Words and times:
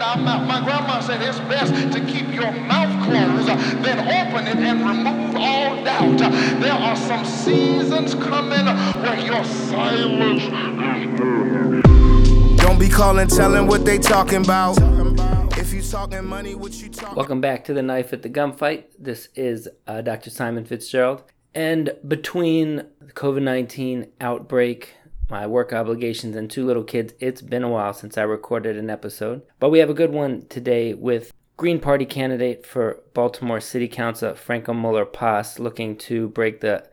our 0.00 0.16
mouth. 0.16 0.46
My 0.46 0.60
grandma 0.64 1.00
said 1.00 1.22
it's 1.22 1.38
best 1.40 1.72
to 1.92 2.00
keep 2.06 2.32
your 2.32 2.50
mouth 2.52 3.04
closed 3.04 3.48
than 3.84 3.98
open 3.98 4.46
it 4.46 4.56
and 4.56 4.80
remove 4.80 5.36
all 5.36 5.84
doubt. 5.84 6.18
There 6.60 6.72
are 6.72 6.96
some 6.96 7.24
seasons 7.24 8.14
coming 8.14 8.66
where 9.02 9.18
your 9.20 9.44
silence 9.44 10.42
is 10.42 10.50
Don't 12.62 12.78
be 12.78 12.88
calling, 12.88 13.28
telling 13.28 13.66
what 13.66 13.84
they 13.84 13.98
talking 13.98 14.44
about. 14.44 14.78
Money, 16.22 16.54
what 16.54 16.72
you 16.80 16.88
talking 16.88 17.14
Welcome 17.14 17.40
back 17.40 17.64
to 17.64 17.74
the 17.74 17.82
Knife 17.82 18.12
at 18.12 18.22
the 18.22 18.30
Gunfight. 18.30 18.84
This 18.98 19.28
is 19.34 19.68
uh, 19.86 20.00
Dr. 20.00 20.30
Simon 20.30 20.64
Fitzgerald. 20.64 21.24
And 21.54 21.94
between 22.06 22.76
the 23.00 23.12
COVID 23.12 23.42
19 23.42 24.06
outbreak, 24.20 24.94
my 25.30 25.46
work 25.46 25.72
obligations, 25.72 26.36
and 26.36 26.50
two 26.50 26.66
little 26.66 26.84
kids, 26.84 27.14
it's 27.20 27.42
been 27.42 27.62
a 27.62 27.68
while 27.68 27.92
since 27.92 28.18
I 28.18 28.22
recorded 28.22 28.76
an 28.76 28.90
episode. 28.90 29.42
But 29.58 29.70
we 29.70 29.78
have 29.78 29.90
a 29.90 29.94
good 29.94 30.12
one 30.12 30.46
today 30.48 30.94
with 30.94 31.32
Green 31.56 31.78
Party 31.78 32.06
candidate 32.06 32.66
for 32.66 33.02
Baltimore 33.14 33.60
City 33.60 33.86
Council, 33.86 34.34
Franca 34.34 34.74
Muller 34.74 35.04
Paz, 35.04 35.58
looking 35.58 35.96
to 35.98 36.28
break 36.28 36.60
the 36.60 36.88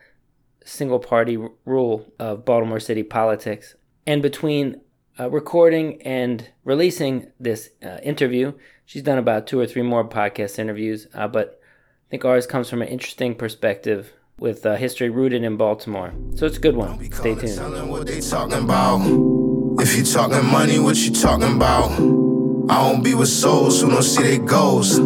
single 0.66 1.00
party 1.00 1.38
r- 1.38 1.52
rule 1.66 2.12
of 2.20 2.46
Baltimore 2.46 2.80
City 2.80 3.04
politics. 3.04 3.76
And 4.06 4.22
between 4.22 4.82
uh, 5.20 5.30
recording 5.30 6.02
and 6.02 6.50
releasing 6.64 7.32
this 7.40 7.70
uh, 7.84 8.00
interview, 8.04 8.54
she's 8.86 9.04
done 9.04 9.18
about 9.18 9.48
two 9.48 9.60
or 9.60 9.66
three 9.66 9.82
more 9.82 10.08
podcast 10.08 10.60
interviews, 10.60 11.08
uh, 11.14 11.28
but 11.28 11.60
I 12.08 12.10
think 12.12 12.26
ours 12.26 12.46
comes 12.46 12.70
from 12.70 12.82
an 12.82 12.88
interesting 12.88 13.36
perspective 13.36 14.14
with 14.40 14.66
uh, 14.66 14.76
history 14.76 15.10
rooted 15.10 15.44
in 15.44 15.58
Baltimore. 15.58 16.14
So 16.36 16.46
it's 16.46 16.58
a 16.58 16.60
good 16.60 16.76
one. 16.76 17.12
Stay 17.12 17.36
tuned. 17.36 17.90
What 17.90 18.08
they 18.08 18.22
talking 18.22 18.64
about. 18.64 19.02
If 19.82 19.98
you 19.98 20.04
talking 20.04 20.46
money, 20.46 20.80
what 20.80 20.96
you 20.98 21.12
talking 21.12 21.56
about? 21.56 21.92
I 22.70 22.92
don't 22.92 23.04
be 23.04 23.16
with 23.16 23.30
souls 23.30 23.82
who 23.82 23.90
don't 23.90 24.04
see 24.04 24.24
their 24.24 24.46
goals. 24.46 25.00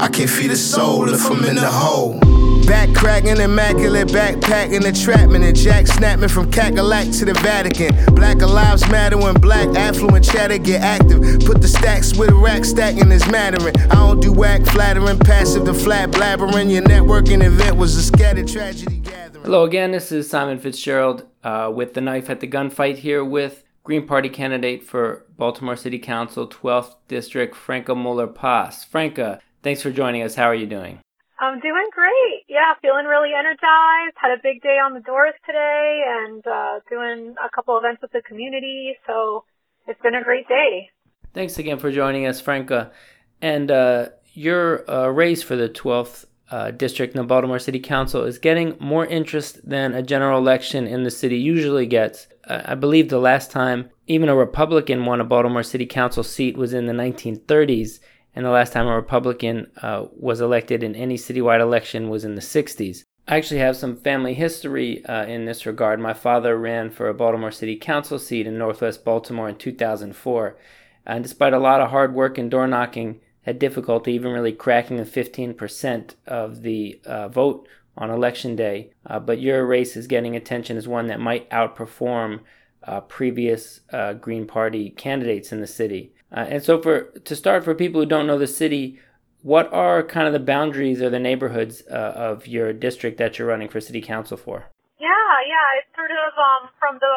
I 0.00 0.08
can't 0.08 0.28
feed 0.28 0.50
a 0.50 0.56
soul 0.56 1.08
if 1.12 1.24
I'm 1.30 1.44
in 1.44 1.56
the 1.56 1.70
hole. 1.70 2.18
Back 2.66 2.92
cracking, 2.94 3.36
immaculate 3.36 4.08
backpacking, 4.08 4.84
entrapment, 4.84 5.44
and 5.44 5.56
jack 5.56 5.86
snapping 5.86 6.28
from 6.28 6.50
Cackalack 6.50 7.16
to 7.20 7.24
the 7.24 7.34
Vatican. 7.34 7.94
Black 8.14 8.38
lives 8.38 8.88
matter 8.88 9.16
when 9.16 9.34
black 9.34 9.68
affluent 9.76 10.24
chatter 10.24 10.58
get 10.58 10.82
active. 10.82 11.40
Put 11.46 11.62
the 11.62 11.68
stacks 11.68 12.16
with 12.16 12.30
a 12.30 12.34
rack 12.34 12.64
stacking 12.64 13.12
is 13.12 13.24
mattering. 13.30 13.76
I 13.82 13.94
don't 13.94 14.20
do 14.20 14.32
whack, 14.32 14.66
flattering, 14.66 15.18
passive 15.20 15.64
to 15.66 15.74
flat 15.74 16.10
blabbering. 16.10 16.72
Your 16.72 16.82
networking 16.82 17.44
event 17.44 17.76
was 17.76 17.96
a 17.96 18.02
scattered 18.02 18.48
tragedy 18.48 18.98
gathering. 18.98 19.44
Hello 19.44 19.64
again, 19.64 19.92
this 19.92 20.10
is 20.10 20.28
Simon 20.28 20.58
Fitzgerald 20.58 21.24
uh, 21.44 21.70
with 21.72 21.94
the 21.94 22.00
Knife 22.00 22.28
at 22.30 22.40
the 22.40 22.48
Gunfight 22.48 22.96
here 22.96 23.24
with 23.24 23.62
Green 23.84 24.04
Party 24.08 24.28
candidate 24.28 24.82
for 24.82 25.24
Baltimore 25.36 25.76
City 25.76 26.00
Council 26.00 26.48
12th 26.48 26.96
District, 27.06 27.54
Franca 27.54 27.94
Muller 27.94 28.26
Paz. 28.26 28.82
Franca, 28.82 29.40
thanks 29.62 29.82
for 29.82 29.92
joining 29.92 30.22
us. 30.22 30.34
How 30.34 30.46
are 30.46 30.54
you 30.54 30.66
doing? 30.66 30.98
I'm 31.38 31.60
doing 31.60 31.86
great. 31.92 32.44
Yeah, 32.48 32.72
feeling 32.80 33.06
really 33.06 33.30
energized. 33.38 34.16
Had 34.16 34.32
a 34.32 34.42
big 34.42 34.62
day 34.62 34.78
on 34.82 34.94
the 34.94 35.00
doors 35.00 35.34
today 35.44 36.02
and 36.06 36.46
uh, 36.46 36.80
doing 36.88 37.34
a 37.44 37.50
couple 37.54 37.76
events 37.78 38.00
with 38.00 38.12
the 38.12 38.22
community. 38.22 38.96
So 39.06 39.44
it's 39.86 40.00
been 40.02 40.14
a 40.14 40.24
great 40.24 40.48
day. 40.48 40.90
Thanks 41.34 41.58
again 41.58 41.78
for 41.78 41.92
joining 41.92 42.26
us, 42.26 42.40
Franca. 42.40 42.90
And 43.42 43.70
uh, 43.70 44.08
your 44.32 44.90
uh, 44.90 45.08
race 45.08 45.42
for 45.42 45.56
the 45.56 45.68
12th 45.68 46.24
uh, 46.50 46.70
district 46.70 47.14
in 47.14 47.20
the 47.20 47.26
Baltimore 47.26 47.58
City 47.58 47.80
Council 47.80 48.22
is 48.22 48.38
getting 48.38 48.76
more 48.78 49.04
interest 49.04 49.68
than 49.68 49.92
a 49.94 50.02
general 50.02 50.38
election 50.38 50.86
in 50.86 51.02
the 51.02 51.10
city 51.10 51.36
usually 51.36 51.86
gets. 51.86 52.28
I 52.48 52.76
believe 52.76 53.08
the 53.08 53.18
last 53.18 53.50
time 53.50 53.90
even 54.06 54.28
a 54.28 54.36
Republican 54.36 55.04
won 55.04 55.20
a 55.20 55.24
Baltimore 55.24 55.64
City 55.64 55.86
Council 55.86 56.22
seat 56.22 56.56
was 56.56 56.72
in 56.72 56.86
the 56.86 56.92
1930s, 56.92 57.98
and 58.36 58.44
the 58.44 58.50
last 58.50 58.74
time 58.74 58.86
a 58.86 58.94
Republican 58.94 59.66
uh, 59.82 60.04
was 60.12 60.42
elected 60.42 60.82
in 60.82 60.94
any 60.94 61.16
citywide 61.16 61.60
election 61.60 62.10
was 62.10 62.24
in 62.24 62.34
the 62.34 62.42
60s. 62.42 63.02
I 63.26 63.36
actually 63.36 63.60
have 63.60 63.76
some 63.76 63.96
family 63.96 64.34
history 64.34 65.04
uh, 65.06 65.24
in 65.24 65.46
this 65.46 65.66
regard. 65.66 65.98
My 65.98 66.12
father 66.12 66.56
ran 66.56 66.90
for 66.90 67.08
a 67.08 67.14
Baltimore 67.14 67.50
City 67.50 67.74
Council 67.74 68.18
seat 68.20 68.46
in 68.46 68.58
Northwest 68.58 69.04
Baltimore 69.04 69.48
in 69.48 69.56
2004, 69.56 70.56
and 71.06 71.24
despite 71.24 71.54
a 71.54 71.58
lot 71.58 71.80
of 71.80 71.90
hard 71.90 72.14
work 72.14 72.38
and 72.38 72.50
door 72.50 72.68
knocking, 72.68 73.20
had 73.42 73.58
difficulty 73.58 74.12
even 74.12 74.32
really 74.32 74.52
cracking 74.52 74.98
the 74.98 75.04
15% 75.04 76.14
of 76.26 76.62
the 76.62 77.00
uh, 77.06 77.28
vote 77.28 77.66
on 77.96 78.10
election 78.10 78.54
day. 78.54 78.90
Uh, 79.06 79.18
but 79.18 79.40
your 79.40 79.64
race 79.66 79.96
is 79.96 80.06
getting 80.06 80.36
attention 80.36 80.76
as 80.76 80.86
one 80.86 81.06
that 81.06 81.20
might 81.20 81.48
outperform 81.50 82.40
uh, 82.82 83.00
previous 83.00 83.80
uh, 83.92 84.12
Green 84.12 84.46
Party 84.46 84.90
candidates 84.90 85.52
in 85.52 85.60
the 85.60 85.66
city. 85.66 86.12
Uh, 86.32 86.46
and 86.48 86.62
so, 86.62 86.80
for 86.80 87.12
to 87.24 87.36
start, 87.36 87.64
for 87.64 87.74
people 87.74 88.00
who 88.00 88.06
don't 88.06 88.26
know 88.26 88.38
the 88.38 88.46
city, 88.46 88.98
what 89.42 89.72
are 89.72 90.02
kind 90.02 90.26
of 90.26 90.32
the 90.32 90.40
boundaries 90.40 91.00
or 91.00 91.10
the 91.10 91.18
neighborhoods 91.18 91.82
uh, 91.90 92.12
of 92.16 92.46
your 92.46 92.72
district 92.72 93.18
that 93.18 93.38
you're 93.38 93.48
running 93.48 93.68
for 93.68 93.80
city 93.80 94.00
council 94.00 94.36
for? 94.36 94.66
Yeah, 94.98 95.32
yeah. 95.46 95.78
It's 95.78 95.94
sort 95.94 96.10
of 96.10 96.32
um, 96.34 96.70
from 96.78 96.98
the 96.98 97.16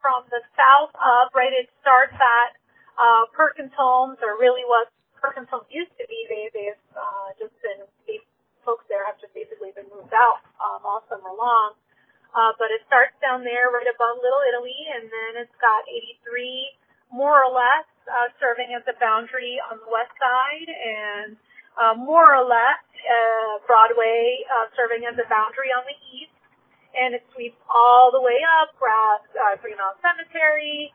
from 0.00 0.24
the 0.30 0.42
south 0.56 0.90
up, 0.96 1.30
right? 1.34 1.52
It 1.52 1.70
starts 1.80 2.14
at 2.14 2.58
uh, 2.98 3.26
Perkins 3.32 3.72
Homes, 3.76 4.18
or 4.22 4.40
really 4.40 4.62
what 4.66 4.88
Perkins 5.20 5.48
Homes 5.50 5.70
used 5.70 5.92
to 5.98 6.04
be. 6.08 6.26
They 6.28 6.50
they've 6.52 6.84
uh, 6.96 7.30
just 7.38 7.54
been 7.62 7.86
folks 8.64 8.86
there 8.86 9.02
have 9.06 9.18
just 9.18 9.34
basically 9.34 9.74
been 9.74 9.86
moved 9.90 10.14
out 10.14 10.42
um, 10.62 10.82
all 10.86 11.02
summer 11.10 11.30
long. 11.34 11.74
Uh, 12.32 12.56
but 12.56 12.72
it 12.72 12.80
starts 12.88 13.12
down 13.20 13.44
there, 13.44 13.68
right 13.68 13.84
above 13.84 14.16
Little 14.24 14.40
Italy, 14.48 14.78
and 14.96 15.04
then 15.12 15.44
it's 15.44 15.52
got 15.60 15.84
83 15.84 16.72
more 17.12 17.44
or 17.44 17.52
less 17.52 17.86
uh, 18.08 18.32
serving 18.40 18.74
as 18.74 18.82
a 18.88 18.96
boundary 18.98 19.60
on 19.70 19.78
the 19.78 19.90
west 19.92 20.12
side, 20.18 20.68
and 20.72 21.36
uh, 21.78 21.94
more 21.94 22.34
or 22.34 22.42
less 22.42 22.82
uh, 23.04 23.62
Broadway 23.68 24.42
uh, 24.48 24.72
serving 24.74 25.04
as 25.06 25.14
a 25.20 25.26
boundary 25.28 25.70
on 25.70 25.84
the 25.86 25.96
east. 26.10 26.32
And 26.92 27.16
it 27.16 27.24
sweeps 27.32 27.56
all 27.72 28.12
the 28.12 28.20
way 28.20 28.44
up, 28.60 28.76
Grass, 28.76 29.24
uh, 29.32 29.56
Green 29.64 29.80
Cemetery, 30.04 30.92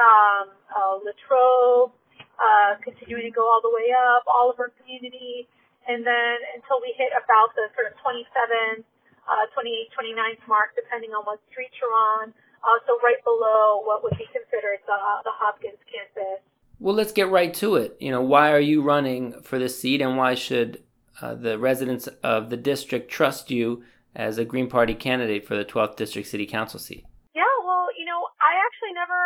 um, 0.00 0.56
uh, 0.72 0.96
Latrobe, 1.04 1.92
uh, 2.40 2.80
continuing 2.80 3.28
to 3.28 3.34
go 3.34 3.44
all 3.44 3.60
the 3.60 3.68
way 3.68 3.92
up, 3.92 4.24
our 4.24 4.72
community, 4.80 5.44
and 5.84 6.00
then 6.00 6.36
until 6.56 6.80
we 6.80 6.96
hit 6.96 7.12
about 7.12 7.52
the 7.54 7.68
sort 7.76 7.92
of 7.92 7.94
27th, 8.00 8.88
uh, 9.28 9.44
28th, 9.52 9.92
29th 9.92 10.42
mark, 10.48 10.72
depending 10.76 11.12
on 11.12 11.24
what 11.28 11.40
street 11.52 11.72
you're 11.76 11.92
on. 11.92 12.32
Uh, 12.64 12.80
so 12.88 12.96
right 13.04 13.20
below 13.24 13.84
what 13.84 14.02
would 14.02 14.16
be 14.16 14.24
considered 14.32 14.80
the, 14.88 14.96
the 15.24 15.34
Hopkins 15.36 15.78
campus. 15.84 16.40
Well, 16.80 16.94
let's 16.94 17.12
get 17.12 17.28
right 17.28 17.52
to 17.60 17.76
it. 17.76 17.96
You 18.00 18.10
know, 18.10 18.22
why 18.22 18.50
are 18.52 18.60
you 18.60 18.80
running 18.80 19.40
for 19.42 19.58
this 19.58 19.78
seat, 19.78 20.00
and 20.00 20.16
why 20.16 20.34
should 20.34 20.82
uh, 21.20 21.34
the 21.34 21.58
residents 21.58 22.08
of 22.22 22.50
the 22.50 22.56
district 22.56 23.10
trust 23.10 23.50
you 23.50 23.84
as 24.16 24.38
a 24.38 24.44
Green 24.44 24.68
Party 24.68 24.94
candidate 24.94 25.46
for 25.46 25.56
the 25.56 25.64
12th 25.64 25.96
District 25.96 26.26
City 26.26 26.46
Council 26.46 26.80
seat? 26.80 27.04
Yeah, 27.34 27.54
well, 27.66 27.88
you 27.98 28.06
know, 28.06 28.26
I 28.40 28.56
actually 28.64 28.94
never 28.94 29.20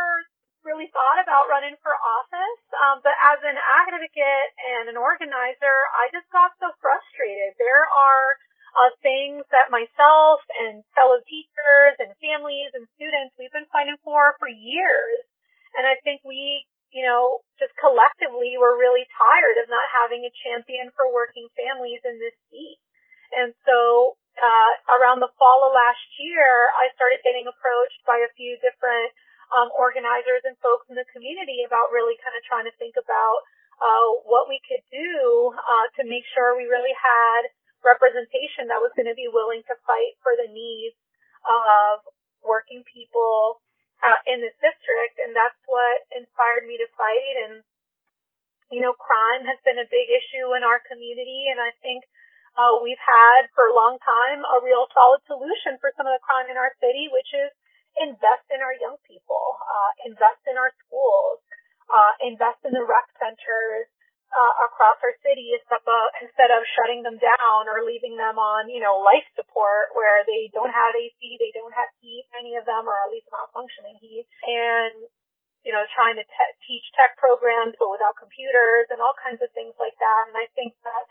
really 0.65 0.91
thought 0.93 1.23
about 1.23 1.49
running 1.49 1.77
for 1.81 1.95
office, 1.95 2.61
um, 2.85 3.01
but 3.01 3.17
as 3.25 3.41
an 3.47 3.57
advocate 3.57 4.51
and 4.77 4.93
an 4.93 4.99
organizer, 5.01 5.77
I 5.97 6.13
just 6.13 6.29
got 6.29 6.53
so 6.61 6.75
frustrated. 6.83 7.57
There 7.57 7.87
are 7.89 8.37
uh, 8.79 8.95
things 9.03 9.43
that 9.51 9.75
myself 9.75 10.39
and 10.63 10.87
fellow 10.95 11.19
teachers 11.27 11.99
and 11.99 12.15
families 12.23 12.71
and 12.79 12.87
students 12.95 13.35
we've 13.35 13.51
been 13.51 13.67
fighting 13.75 13.99
for 14.07 14.39
for 14.39 14.47
years, 14.47 15.19
and 15.75 15.83
I 15.83 15.99
think 16.07 16.23
we, 16.23 16.63
you 16.95 17.03
know, 17.03 17.43
just 17.59 17.75
collectively 17.83 18.55
we're 18.55 18.79
really 18.79 19.03
tired 19.19 19.59
of 19.59 19.67
not 19.67 19.91
having 19.91 20.23
a 20.23 20.33
champion 20.47 20.95
for 20.95 21.11
working 21.11 21.51
families 21.59 22.01
in 22.07 22.23
this 22.23 22.39
seat. 22.55 22.79
And 23.35 23.53
so 23.67 24.15
uh, 24.39 24.73
around 24.95 25.21
the 25.21 25.35
fall 25.37 25.67
of 25.67 25.75
last 25.75 26.07
year, 26.23 26.71
I 26.79 26.89
started 26.95 27.21
getting 27.27 27.51
approached 27.51 28.01
by 28.07 28.23
a 28.23 28.31
few 28.39 28.57
different 28.63 29.11
um, 29.53 29.69
organizers 29.75 30.47
and 30.47 30.55
folks 30.63 30.87
in 30.87 30.97
the 30.97 31.09
community 31.11 31.67
about 31.67 31.91
really 31.91 32.15
kind 32.23 32.37
of 32.39 32.47
trying 32.47 32.69
to 32.71 32.75
think 32.79 32.95
about 32.95 33.39
uh, 33.83 34.09
what 34.27 34.47
we 34.47 34.63
could 34.65 34.85
do 34.91 35.53
uh, 35.55 35.87
to 35.99 36.03
make 36.07 36.25
sure 36.35 36.55
we 36.55 36.71
really 36.71 36.95
had 36.95 37.51
representation 37.85 38.69
that 38.69 38.83
was 38.83 38.93
going 38.99 39.09
to 39.09 39.19
be 39.19 39.31
willing 39.31 39.63
to 39.67 39.75
fight 39.87 40.19
for 40.23 40.35
the 40.35 40.51
needs 40.51 40.97
of 41.47 42.03
working 42.43 42.83
people 42.87 43.63
uh, 44.03 44.19
in 44.31 44.39
this 44.43 44.55
district, 44.63 45.19
and 45.19 45.35
that's 45.35 45.59
what 45.67 46.07
inspired 46.15 46.67
me 46.67 46.79
to 46.79 46.89
fight. 46.95 47.35
And 47.49 47.63
you 48.71 48.85
know, 48.85 48.93
crime 48.93 49.49
has 49.49 49.57
been 49.65 49.81
a 49.81 49.89
big 49.89 50.13
issue 50.13 50.53
in 50.53 50.63
our 50.63 50.79
community, 50.85 51.49
and 51.49 51.57
I 51.57 51.73
think 51.81 52.05
uh, 52.59 52.83
we've 52.85 53.01
had 53.01 53.49
for 53.57 53.71
a 53.71 53.75
long 53.77 53.97
time 54.05 54.45
a 54.45 54.61
real 54.61 54.85
solid 54.93 55.25
solution 55.25 55.81
for 55.81 55.95
some 55.97 56.05
of 56.05 56.13
the 56.13 56.25
crime 56.27 56.53
in 56.53 56.61
our 56.61 56.75
city, 56.83 57.09
which 57.09 57.31
is 57.33 57.51
invest 57.97 58.47
in 58.53 58.61
our 58.61 58.77
young 58.77 59.01
people, 59.09 59.59
uh, 59.65 59.91
invest 60.07 60.43
in 60.47 60.61
our 60.61 60.71
schools, 60.85 61.41
uh, 61.89 62.13
invest 62.23 62.61
in 62.69 62.77
the 62.77 62.85
rec 62.85 63.09
centers 63.17 63.89
uh, 64.33 64.55
across 64.69 65.01
our 65.01 65.15
city 65.25 65.57
instead 65.57 65.83
of, 65.83 66.05
instead 66.21 66.51
of 66.53 66.65
shutting 66.77 67.03
them 67.03 67.17
down 67.17 67.69
or 67.69 67.85
leaving 67.85 68.17
them 68.17 68.37
on, 68.37 68.69
you 68.69 68.81
know, 68.81 69.01
life 69.01 69.25
support 69.35 69.93
where 69.97 70.25
they 70.29 70.53
don't 70.53 70.73
have 70.73 70.93
AC, 70.93 71.17
they 71.41 71.53
don't 71.57 71.75
have 71.75 71.89
heat, 72.01 72.29
any 72.37 72.57
of 72.57 72.69
them, 72.69 72.85
or 72.85 72.97
at 73.05 73.13
least 73.13 73.29
not 73.33 73.53
functioning 73.57 73.97
heat. 74.01 74.29
And 74.45 75.09
you 75.67 75.75
know, 75.75 75.83
trying 75.93 76.17
to 76.17 76.25
te- 76.25 76.59
teach 76.65 76.87
tech 76.95 77.19
programs 77.19 77.75
but 77.77 77.91
without 77.91 78.15
computers 78.17 78.87
and 78.89 79.03
all 79.03 79.13
kinds 79.19 79.43
of 79.43 79.51
things 79.53 79.75
like 79.77 79.93
that. 79.99 80.23
And 80.31 80.37
I 80.39 80.47
think 80.55 80.73
that 80.87 81.05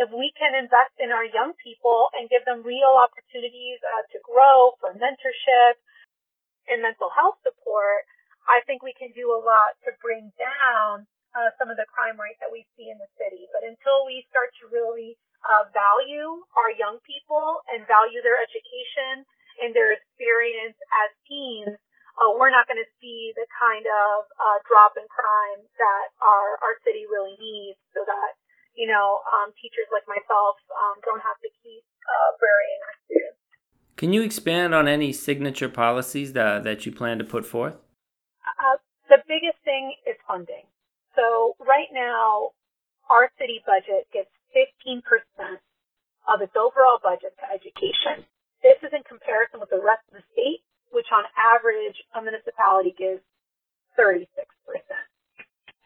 if 0.00 0.08
we 0.10 0.32
can 0.32 0.56
invest 0.56 0.96
in 0.96 1.12
our 1.12 1.26
young 1.28 1.52
people 1.60 2.08
and 2.16 2.30
give 2.32 2.42
them 2.48 2.64
real 2.64 2.96
opportunities 2.96 3.78
uh, 3.84 4.04
to 4.10 4.18
grow 4.24 4.74
for 4.80 4.96
mentorship 4.96 5.76
and 6.66 6.80
mental 6.80 7.12
health 7.12 7.36
support, 7.44 8.08
I 8.48 8.64
think 8.64 8.80
we 8.80 8.96
can 8.96 9.12
do 9.12 9.30
a 9.30 9.38
lot 9.38 9.76
to 9.84 9.92
bring 10.00 10.32
down 10.40 11.04
uh, 11.34 11.50
some 11.58 11.70
of 11.70 11.78
the 11.78 11.86
crime 11.90 12.18
rate 12.18 12.38
that 12.42 12.50
we 12.50 12.66
see 12.74 12.90
in 12.90 12.98
the 12.98 13.10
city. 13.18 13.46
But 13.54 13.62
until 13.66 14.06
we 14.06 14.26
start 14.30 14.50
to 14.62 14.70
really 14.70 15.14
uh, 15.46 15.70
value 15.72 16.42
our 16.58 16.70
young 16.74 16.98
people 17.06 17.62
and 17.70 17.86
value 17.86 18.20
their 18.20 18.38
education 18.38 19.24
and 19.62 19.72
their 19.72 19.94
experience 19.94 20.76
as 21.04 21.10
teens, 21.28 21.76
uh, 22.18 22.30
we're 22.36 22.52
not 22.52 22.66
going 22.66 22.80
to 22.80 22.90
see 23.00 23.32
the 23.38 23.46
kind 23.56 23.86
of 23.86 24.28
uh, 24.36 24.58
drop 24.68 24.98
in 24.98 25.06
crime 25.08 25.60
that 25.78 26.06
our 26.20 26.58
our 26.60 26.76
city 26.84 27.08
really 27.08 27.38
needs, 27.40 27.78
so 27.96 28.04
that 28.04 28.36
you 28.76 28.84
know 28.84 29.24
um, 29.30 29.54
teachers 29.56 29.88
like 29.94 30.04
myself 30.04 30.60
um, 30.74 31.00
don't 31.06 31.22
have 31.22 31.38
to 31.40 31.48
keep 31.62 31.82
uh, 32.04 32.30
burying 32.36 32.80
our 32.84 32.96
students. 33.06 33.40
Can 33.96 34.12
you 34.12 34.20
expand 34.20 34.74
on 34.74 34.88
any 34.88 35.12
signature 35.12 35.70
policies 35.70 36.34
that 36.34 36.64
that 36.64 36.84
you 36.84 36.92
plan 36.92 37.16
to 37.18 37.24
put 37.24 37.46
forth? 37.46 37.78
Uh, 38.44 38.76
the 39.08 39.22
biggest 39.26 39.58
thing 39.64 39.94
is 40.04 40.16
funding. 40.26 40.69
So 41.20 41.52
right 41.60 41.92
now, 41.92 42.56
our 43.12 43.28
city 43.36 43.60
budget 43.68 44.08
gets 44.08 44.32
15% 44.56 45.04
of 46.32 46.40
its 46.40 46.56
overall 46.56 46.96
budget 46.96 47.36
to 47.36 47.46
education. 47.52 48.24
This 48.64 48.80
is 48.80 48.96
in 48.96 49.04
comparison 49.04 49.60
with 49.60 49.68
the 49.68 49.84
rest 49.84 50.00
of 50.08 50.16
the 50.16 50.24
state, 50.32 50.64
which 50.88 51.12
on 51.12 51.28
average 51.36 52.00
a 52.16 52.24
municipality 52.24 52.96
gives 52.96 53.20
36%. 54.00 54.24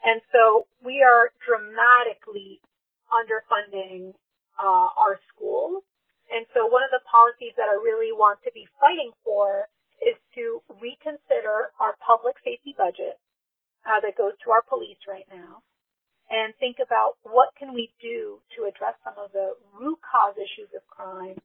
And 0.06 0.22
so 0.30 0.70
we 0.86 1.02
are 1.02 1.34
dramatically 1.42 2.62
underfunding 3.10 4.14
uh, 4.54 4.88
our 4.94 5.18
schools. 5.34 5.82
And 6.30 6.46
so 6.54 6.70
one 6.70 6.86
of 6.86 6.94
the 6.94 7.02
policies 7.10 7.58
that 7.58 7.66
I 7.66 7.74
really 7.82 8.14
want 8.14 8.38
to 8.46 8.54
be 8.54 8.70
fighting 8.78 9.10
for 9.26 9.66
is 9.98 10.14
to 10.38 10.62
reconsider 10.78 11.74
our 11.82 11.98
public 11.98 12.36
safety 12.44 12.76
budget 12.76 13.18
uh, 13.86 14.00
that 14.00 14.16
goes 14.16 14.32
to 14.44 14.50
our 14.50 14.62
police 14.62 15.00
right 15.08 15.28
now 15.30 15.62
and 16.30 16.56
think 16.56 16.80
about 16.80 17.20
what 17.22 17.52
can 17.58 17.74
we 17.74 17.92
do 18.00 18.40
to 18.56 18.64
address 18.64 18.96
some 19.04 19.14
of 19.20 19.32
the 19.32 19.52
root 19.76 20.00
cause 20.00 20.34
issues 20.40 20.72
of 20.72 20.80
crime, 20.88 21.36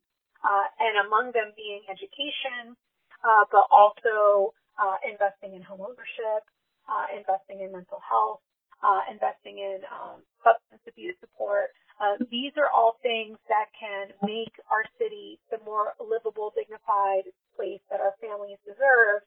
uh, 0.44 0.66
and 0.80 1.06
among 1.08 1.36
them 1.36 1.52
being 1.60 1.84
education, 1.92 2.76
uh, 3.24 3.44
but 3.52 3.68
also 3.68 4.56
uh, 4.80 4.96
investing 5.04 5.52
in 5.52 5.62
home 5.62 5.84
ownership, 5.84 6.48
uh, 6.88 7.12
investing 7.12 7.60
in 7.60 7.76
mental 7.76 8.00
health, 8.00 8.40
uh, 8.80 9.04
investing 9.12 9.60
in 9.60 9.84
um, 9.92 10.24
substance 10.40 10.82
abuse 10.88 11.16
support. 11.20 11.76
Uh, 12.00 12.16
these 12.32 12.56
are 12.56 12.72
all 12.72 12.96
things 13.04 13.36
that 13.52 13.68
can 13.76 14.16
make 14.24 14.56
our 14.72 14.88
city 14.96 15.36
the 15.52 15.60
more 15.68 15.92
livable, 16.00 16.56
dignified 16.56 17.28
place 17.60 17.84
that 17.92 18.00
our 18.00 18.16
families 18.24 18.58
deserve. 18.64 19.20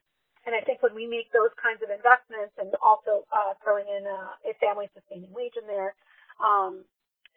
And 0.45 0.51
I 0.51 0.61
think 0.61 0.83
when 0.83 0.93
we 0.93 1.07
make 1.07 1.31
those 1.31 1.55
kinds 1.55 1.79
of 1.79 1.89
investments 1.89 2.51
and 2.59 2.75
also 2.83 3.23
uh, 3.31 3.55
throwing 3.63 3.87
in 3.87 4.03
a, 4.03 4.51
a 4.51 4.53
family 4.59 4.91
sustaining 4.91 5.31
wage 5.31 5.55
in 5.55 5.63
there, 5.67 5.95
um, 6.43 6.83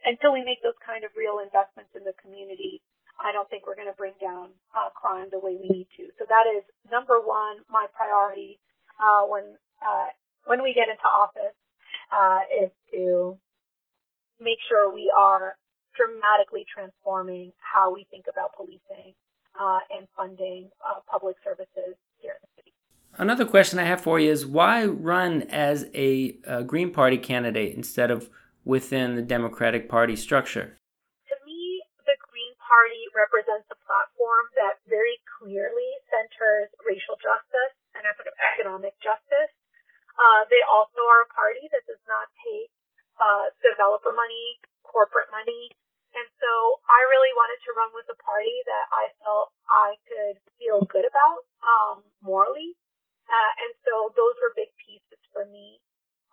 until 0.05 0.35
we 0.35 0.43
make 0.43 0.63
those 0.63 0.77
kind 0.83 1.07
of 1.07 1.15
real 1.15 1.39
investments 1.39 1.95
in 1.95 2.03
the 2.03 2.15
community, 2.19 2.83
I 3.17 3.33
don't 3.33 3.49
think 3.49 3.65
we're 3.65 3.79
going 3.79 3.91
to 3.91 3.97
bring 3.97 4.15
down 4.21 4.53
uh, 4.75 4.91
crime 4.93 5.33
the 5.33 5.41
way 5.41 5.57
we 5.57 5.71
need 5.71 5.89
to. 5.97 6.11
So 6.19 6.27
that 6.29 6.45
is 6.51 6.67
number 6.91 7.23
one, 7.23 7.65
my 7.71 7.87
priority 7.97 8.61
uh, 9.01 9.25
when 9.27 9.57
uh, 9.81 10.13
when 10.45 10.63
we 10.63 10.75
get 10.75 10.89
into 10.89 11.09
office 11.09 11.57
uh, 12.13 12.41
is 12.65 12.71
to 12.93 13.39
make 14.41 14.61
sure 14.69 14.93
we 14.93 15.13
are 15.17 15.57
dramatically 15.97 16.65
transforming 16.69 17.53
how 17.57 17.93
we 17.93 18.07
think 18.11 18.27
about 18.31 18.53
policing 18.57 19.17
uh, 19.57 19.81
and 19.97 20.07
funding 20.17 20.69
uh, 20.85 21.01
public 21.09 21.37
services 21.43 21.97
here 22.21 22.37
in 22.37 22.43
the 22.45 22.53
city. 22.61 22.76
Another 23.17 23.49
question 23.49 23.79
I 23.81 23.89
have 23.89 24.05
for 24.05 24.21
you 24.21 24.31
is 24.31 24.45
why 24.45 24.85
run 24.85 25.49
as 25.49 25.89
a, 25.97 26.37
a 26.45 26.61
Green 26.63 26.93
Party 26.93 27.17
candidate 27.17 27.73
instead 27.73 28.11
of 28.11 28.29
within 28.65 29.17
the 29.17 29.25
Democratic 29.25 29.89
Party 29.89 30.17
structure? 30.17 30.77
To 31.33 31.37
me, 31.49 31.81
the 32.05 32.13
Green 32.29 32.53
Party 32.61 33.09
represents 33.17 33.65
a 33.73 33.79
platform 33.89 34.53
that 34.61 34.85
very 34.85 35.17
clearly 35.41 35.89
centers 36.13 36.69
racial 36.85 37.17
justice 37.17 37.73
and 37.97 38.05
economic 38.53 38.93
justice. 39.01 39.53
Uh, 40.21 40.45
they 40.53 40.61
also 40.69 41.01
are 41.01 41.25
a 41.25 41.33
party 41.33 41.65
that 41.73 41.89
does 41.89 42.01
not 42.05 42.29
take 42.45 42.69
uh, 43.17 43.49
developer 43.65 44.13
money, 44.13 44.61
corporate 44.85 45.33
money, 45.33 45.73
and 46.13 46.29
so 46.37 46.53
I 46.89 47.01
really 47.13 47.33
wanted 47.37 47.61
to 47.65 47.77
run 47.77 47.93
with 47.97 48.09
a 48.13 48.19
party 48.21 48.57
that 48.69 48.87
I 48.93 49.13
felt 49.21 49.53
I 49.69 50.01
could 50.09 50.37
feel 50.57 50.85
good 50.89 51.05
about 51.05 51.45
um, 51.61 52.05
morally, 52.25 52.77
uh, 53.27 53.53
and 53.67 53.73
so 53.83 54.15
those 54.15 54.37
were 54.39 54.55
big 54.55 54.71
pieces 54.79 55.21
for 55.35 55.47
me. 55.51 55.83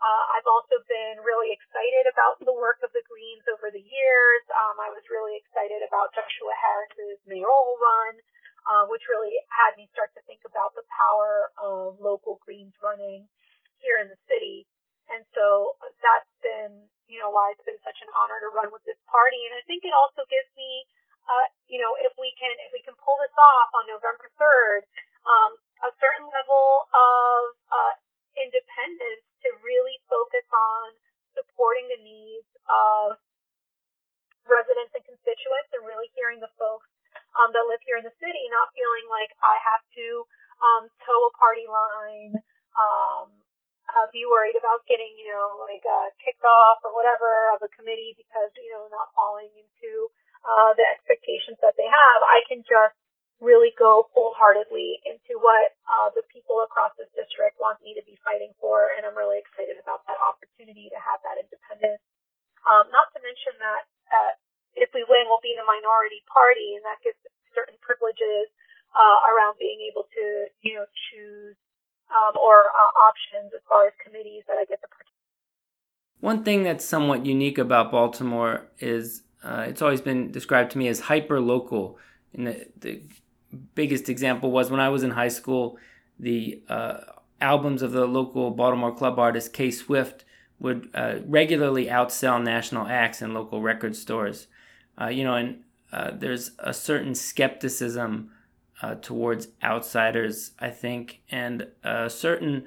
Uh, 0.04 0.24
I've 0.36 0.50
also 0.52 0.84
been 0.84 1.24
really 1.24 1.56
excited 1.56 2.12
about 2.12 2.36
the 2.44 2.52
work 2.52 2.84
of 2.84 2.92
the 2.92 3.06
Greens 3.08 3.48
over 3.48 3.72
the 3.72 3.82
years. 3.82 4.44
Um, 4.52 4.76
I 4.84 4.92
was 4.92 5.06
really 5.08 5.40
excited 5.40 5.80
about 5.80 6.12
Joshua 6.12 6.52
Harris's 6.60 7.24
mayoral 7.24 7.80
run, 7.80 8.20
uh, 8.68 8.84
which 8.92 9.08
really 9.08 9.32
had 9.48 9.80
me 9.80 9.88
start 9.96 10.12
to 10.20 10.22
think 10.28 10.44
about 10.44 10.76
the 10.76 10.84
power 10.92 11.56
of 11.56 12.04
local 12.04 12.44
Greens 12.44 12.76
running 12.84 13.32
here 13.80 13.96
in 14.04 14.12
the 14.12 14.20
city. 14.28 14.68
And 15.08 15.24
so 15.32 15.80
that's 16.04 16.32
been, 16.44 16.84
you 17.08 17.24
know, 17.24 17.32
why 17.32 17.56
it's 17.56 17.64
been 17.64 17.80
such 17.84 18.00
an 18.04 18.12
honor 18.12 18.44
to 18.44 18.52
run 18.52 18.76
with 18.76 18.84
this 18.84 19.00
party. 19.08 19.40
And 19.48 19.56
I 19.56 19.64
think 19.72 19.88
it 19.88 19.96
also 19.96 20.28
gives 20.28 20.52
me, 20.60 20.84
uh, 21.32 21.48
you 21.72 21.80
know, 21.80 21.96
if 22.04 22.12
we 22.20 22.36
can, 22.36 22.52
if 22.68 22.76
we 22.76 22.84
can 22.84 22.96
pull 23.00 23.16
this 23.24 23.36
off 23.40 23.72
on 23.72 23.88
November 23.88 24.28
3rd, 24.36 24.84
um, 25.24 25.56
a 25.84 25.92
certain 26.00 26.28
level 26.32 26.88
of, 26.96 27.42
uh, 27.70 27.94
independence 28.38 29.26
to 29.46 29.50
really 29.62 29.98
focus 30.10 30.46
on 30.50 30.98
supporting 31.38 31.86
the 31.90 32.02
needs 32.02 32.50
of 32.66 33.18
residents 34.50 34.92
and 34.98 35.04
constituents 35.06 35.70
and 35.74 35.86
really 35.86 36.10
hearing 36.18 36.42
the 36.42 36.52
folks 36.60 36.90
um, 37.40 37.54
that 37.54 37.66
live 37.66 37.82
here 37.86 37.98
in 37.98 38.06
the 38.06 38.14
city, 38.22 38.44
not 38.50 38.70
feeling 38.74 39.06
like 39.10 39.32
I 39.42 39.56
have 39.62 39.84
to 39.98 40.08
um, 40.62 40.84
toe 41.04 41.22
a 41.30 41.34
party 41.38 41.66
line, 41.66 42.34
um, 42.78 43.28
uh, 43.94 44.08
be 44.10 44.26
worried 44.26 44.58
about 44.58 44.86
getting, 44.90 45.12
you 45.20 45.30
know, 45.30 45.62
like 45.66 45.84
uh, 45.86 46.10
kicked 46.24 46.46
off 46.46 46.82
or 46.86 46.96
whatever 46.96 47.54
of 47.54 47.62
a 47.62 47.70
committee 47.74 48.16
because, 48.18 48.50
you 48.58 48.72
know, 48.74 48.90
not 48.90 49.12
falling 49.14 49.52
into 49.54 50.10
uh, 50.46 50.72
the 50.74 50.86
expectations 50.88 51.60
that 51.62 51.76
they 51.78 51.88
have. 51.88 52.20
I 52.26 52.42
can 52.48 52.64
just 52.66 52.98
really 53.44 53.76
go 53.76 54.08
wholeheartedly 54.16 55.04
into 55.04 55.36
what 55.38 55.76
uh, 55.86 56.10
the 56.16 56.24
people 56.32 56.64
across 56.64 56.96
this 56.96 57.12
district 57.14 57.60
want 57.60 57.78
me 57.84 57.92
to 57.94 58.04
be 58.08 58.16
fighting 58.24 58.56
for, 58.58 58.96
and 58.96 59.04
I'm 59.04 59.14
really 59.14 59.44
excited 59.44 59.76
about 59.78 60.08
that 60.08 60.18
opportunity 60.18 60.88
to 60.90 61.00
have 61.00 61.20
that 61.28 61.38
independence. 61.38 62.00
Um, 62.64 62.88
not 62.96 63.12
to 63.12 63.20
mention 63.20 63.54
that 63.60 63.84
uh, 64.08 64.34
if 64.80 64.90
we 64.96 65.04
win, 65.06 65.28
we'll 65.28 65.44
be 65.44 65.54
the 65.54 65.68
minority 65.68 66.24
party, 66.32 66.80
and 66.80 66.84
that 66.88 67.04
gives 67.04 67.20
certain 67.52 67.76
privileges 67.84 68.48
uh, 68.96 69.18
around 69.36 69.60
being 69.60 69.84
able 69.92 70.08
to, 70.16 70.48
you 70.64 70.80
know, 70.80 70.88
choose 71.12 71.60
um, 72.10 72.40
or 72.40 72.72
uh, 72.72 72.92
options 73.04 73.52
as 73.54 73.62
far 73.68 73.92
as 73.92 73.94
committees 74.00 74.48
that 74.48 74.56
I 74.56 74.66
get 74.66 74.82
to 74.82 74.88
participate. 74.88 75.14
One 76.24 76.44
thing 76.48 76.64
that's 76.64 76.86
somewhat 76.86 77.26
unique 77.26 77.60
about 77.60 77.92
Baltimore 77.92 78.72
is 78.80 79.24
uh, 79.44 79.66
it's 79.68 79.82
always 79.82 80.02
been 80.02 80.32
described 80.32 80.72
to 80.72 80.78
me 80.78 80.88
as 80.88 81.02
hyper 81.02 81.42
local. 81.42 82.00
And 82.34 82.48
the, 82.48 82.68
the 82.80 83.02
biggest 83.76 84.10
example 84.10 84.52
was 84.52 84.72
when 84.72 84.80
I 84.80 84.90
was 84.90 85.04
in 85.04 85.12
high 85.12 85.30
school, 85.30 85.78
the 86.20 86.62
uh, 86.70 86.98
albums 87.42 87.82
of 87.82 87.92
the 87.92 88.06
local 88.06 88.52
Baltimore 88.52 88.96
club 88.96 89.20
artist 89.20 89.54
K 89.54 89.72
Swift 89.72 90.26
would 90.60 90.90
uh, 90.94 91.16
regularly 91.26 91.88
outsell 91.88 92.42
national 92.42 92.88
acts 92.88 93.22
in 93.22 93.34
local 93.34 93.62
record 93.62 93.96
stores. 93.96 94.48
Uh, 95.00 95.08
you 95.08 95.24
know, 95.24 95.36
and 95.36 95.64
uh, 95.92 96.12
there's 96.12 96.52
a 96.60 96.74
certain 96.74 97.14
skepticism 97.16 98.32
uh, 98.82 98.96
towards 98.96 99.48
outsiders, 99.64 100.52
I 100.60 100.70
think, 100.70 101.22
and 101.30 101.68
a 101.84 102.10
certain 102.10 102.66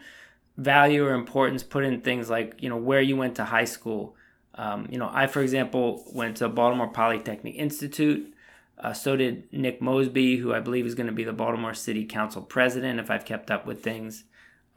value 0.57 1.05
or 1.05 1.13
importance 1.13 1.63
put 1.63 1.85
in 1.85 2.01
things 2.01 2.31
like 2.31 2.55
you 2.59 2.69
know 2.69 2.77
where 2.77 3.01
you 3.01 3.17
went 3.17 3.37
to 3.37 3.45
high 3.45 3.65
school. 3.65 4.17
Um, 4.55 4.89
you 4.91 4.99
know, 4.99 5.11
I, 5.13 5.27
for 5.27 5.43
example, 5.43 6.05
went 6.15 6.39
to 6.39 6.49
Baltimore 6.49 6.89
Polytechnic 6.89 7.55
Institute. 7.57 8.33
Uh, 8.79 8.93
so 8.93 9.17
did 9.17 9.53
Nick 9.53 9.81
Mosby, 9.81 10.37
who 10.37 10.53
I 10.53 10.61
believe 10.61 10.87
is 10.87 10.95
going 10.95 11.07
to 11.07 11.13
be 11.13 11.25
the 11.25 11.33
Baltimore 11.33 11.75
City 11.75 12.05
Council 12.05 12.43
president, 12.43 13.01
if 13.01 13.11
I've 13.11 13.25
kept 13.25 13.51
up 13.51 13.67
with 13.67 13.83
things. 13.83 14.25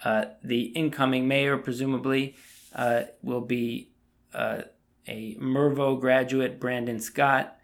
Uh, 0.03 0.25
the 0.43 0.63
incoming 0.67 1.27
mayor, 1.27 1.57
presumably, 1.57 2.35
uh, 2.73 3.03
will 3.21 3.41
be 3.41 3.91
uh, 4.33 4.61
a 5.07 5.35
Mervo 5.35 5.99
graduate, 5.99 6.59
Brandon 6.59 6.99
Scott. 6.99 7.57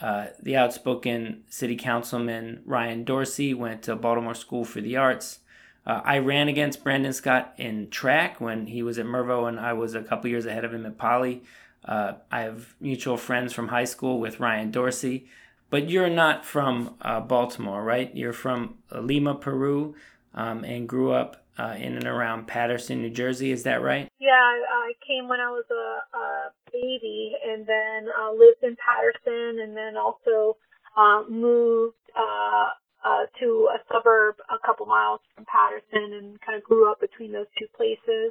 Uh, 0.00 0.26
the 0.42 0.56
outspoken 0.56 1.44
city 1.48 1.76
councilman 1.76 2.62
Ryan 2.64 3.04
Dorsey 3.04 3.54
went 3.54 3.82
to 3.82 3.94
Baltimore 3.94 4.34
School 4.34 4.64
for 4.64 4.80
the 4.80 4.96
Arts. 4.96 5.40
Uh, 5.86 6.00
I 6.02 6.18
ran 6.18 6.48
against 6.48 6.82
Brandon 6.82 7.12
Scott 7.12 7.54
in 7.58 7.90
track 7.90 8.40
when 8.40 8.66
he 8.66 8.82
was 8.82 8.98
at 8.98 9.06
Mervo 9.06 9.46
and 9.46 9.60
I 9.60 9.74
was 9.74 9.94
a 9.94 10.02
couple 10.02 10.30
years 10.30 10.46
ahead 10.46 10.64
of 10.64 10.72
him 10.72 10.86
at 10.86 10.96
Poly. 10.96 11.42
I 11.86 12.16
have 12.40 12.74
mutual 12.80 13.18
friends 13.18 13.52
from 13.52 13.68
high 13.68 13.84
school 13.84 14.18
with 14.18 14.40
Ryan 14.40 14.70
Dorsey. 14.70 15.28
But 15.74 15.90
you're 15.90 16.08
not 16.08 16.44
from 16.44 16.94
uh, 17.00 17.18
Baltimore, 17.18 17.82
right? 17.82 18.08
You're 18.14 18.32
from 18.32 18.76
Lima, 18.94 19.34
Peru, 19.34 19.96
um, 20.32 20.62
and 20.62 20.88
grew 20.88 21.10
up 21.10 21.44
uh, 21.58 21.74
in 21.76 21.96
and 21.96 22.06
around 22.06 22.46
Paterson, 22.46 23.02
New 23.02 23.10
Jersey. 23.10 23.50
Is 23.50 23.64
that 23.64 23.82
right? 23.82 24.06
Yeah, 24.20 24.38
I 24.38 24.92
came 25.04 25.26
when 25.26 25.40
I 25.40 25.50
was 25.50 25.64
a, 25.72 26.16
a 26.16 26.52
baby 26.70 27.32
and 27.44 27.66
then 27.66 28.06
uh, 28.06 28.30
lived 28.30 28.62
in 28.62 28.76
Paterson 28.78 29.58
and 29.64 29.76
then 29.76 29.96
also 29.96 30.56
uh, 30.96 31.24
moved 31.28 31.96
uh, 32.16 32.68
uh, 33.04 33.26
to 33.40 33.68
a 33.74 33.78
suburb 33.92 34.36
a 34.50 34.64
couple 34.64 34.86
miles 34.86 35.22
from 35.34 35.44
Paterson 35.44 36.14
and 36.14 36.40
kind 36.40 36.56
of 36.56 36.62
grew 36.62 36.88
up 36.88 37.00
between 37.00 37.32
those 37.32 37.50
two 37.58 37.66
places 37.76 38.30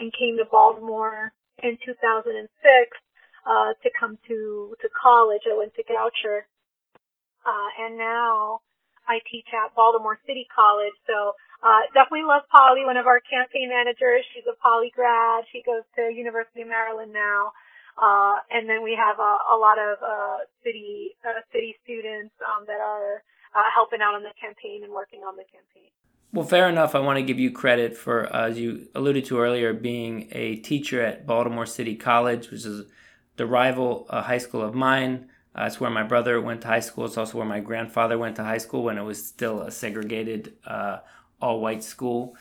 and 0.00 0.10
came 0.18 0.38
to 0.38 0.46
Baltimore 0.50 1.34
in 1.62 1.76
2006 1.84 2.48
uh, 3.44 3.74
to 3.82 3.90
come 4.00 4.16
to 4.26 4.74
to 4.80 4.88
college. 4.96 5.42
I 5.44 5.54
went 5.54 5.74
to 5.74 5.84
Goucher, 5.84 6.48
uh, 7.48 7.68
and 7.80 7.96
now 7.96 8.60
I 9.08 9.24
teach 9.32 9.48
at 9.56 9.72
Baltimore 9.72 10.20
City 10.28 10.46
College. 10.52 10.92
So 11.08 11.32
uh, 11.64 11.88
definitely 11.96 12.28
love 12.28 12.44
Polly, 12.52 12.84
one 12.84 13.00
of 13.00 13.08
our 13.08 13.24
campaign 13.24 13.72
managers. 13.72 14.22
She's 14.36 14.44
a 14.44 14.56
Poly 14.60 14.92
grad. 14.94 15.48
She 15.48 15.64
goes 15.64 15.82
to 15.96 16.12
University 16.12 16.62
of 16.62 16.68
Maryland 16.68 17.12
now. 17.12 17.56
Uh, 17.96 18.36
and 18.52 18.68
then 18.68 18.84
we 18.84 18.94
have 18.94 19.18
a, 19.18 19.32
a 19.50 19.56
lot 19.58 19.80
of 19.80 19.98
uh, 20.04 20.38
city 20.62 21.16
uh, 21.26 21.40
city 21.50 21.74
students 21.82 22.34
um, 22.46 22.62
that 22.66 22.78
are 22.78 23.24
uh, 23.56 23.66
helping 23.74 23.98
out 24.00 24.14
on 24.14 24.22
the 24.22 24.30
campaign 24.40 24.84
and 24.84 24.92
working 24.92 25.20
on 25.26 25.34
the 25.34 25.42
campaign. 25.50 25.90
Well, 26.32 26.46
fair 26.46 26.68
enough. 26.68 26.94
I 26.94 27.00
want 27.00 27.16
to 27.16 27.22
give 27.22 27.40
you 27.40 27.50
credit 27.50 27.96
for, 27.96 28.32
as 28.32 28.58
you 28.58 28.88
alluded 28.94 29.24
to 29.26 29.40
earlier, 29.40 29.72
being 29.72 30.28
a 30.30 30.56
teacher 30.56 31.00
at 31.00 31.26
Baltimore 31.26 31.66
City 31.66 31.96
College, 31.96 32.50
which 32.50 32.66
is 32.66 32.86
the 33.36 33.46
rival 33.46 34.06
uh, 34.10 34.22
high 34.22 34.38
school 34.38 34.62
of 34.62 34.74
mine. 34.74 35.30
Uh, 35.58 35.64
it's 35.64 35.80
where 35.80 35.90
my 35.90 36.04
brother 36.04 36.40
went 36.40 36.60
to 36.60 36.68
high 36.68 36.80
school. 36.80 37.04
It's 37.06 37.16
also 37.16 37.38
where 37.38 37.46
my 37.46 37.58
grandfather 37.58 38.16
went 38.16 38.36
to 38.36 38.44
high 38.44 38.58
school 38.58 38.84
when 38.84 38.96
it 38.96 39.02
was 39.02 39.24
still 39.24 39.62
a 39.62 39.70
segregated 39.70 40.52
uh, 40.64 40.98
all 41.40 41.60
white 41.60 41.82
school. 41.82 42.36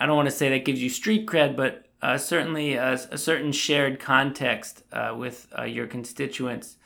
I 0.00 0.06
don't 0.06 0.16
want 0.16 0.28
to 0.28 0.34
say 0.34 0.48
that 0.48 0.64
gives 0.64 0.82
you 0.82 0.88
street 0.88 1.26
cred, 1.26 1.56
but 1.56 1.86
uh, 2.00 2.16
certainly 2.16 2.74
a, 2.74 2.92
a, 2.92 3.18
certain 3.18 3.52
shared 3.52 4.00
context 4.00 4.82
uh, 4.92 5.14
with 5.16 5.52
your 5.66 5.86
constituents. 5.86 6.76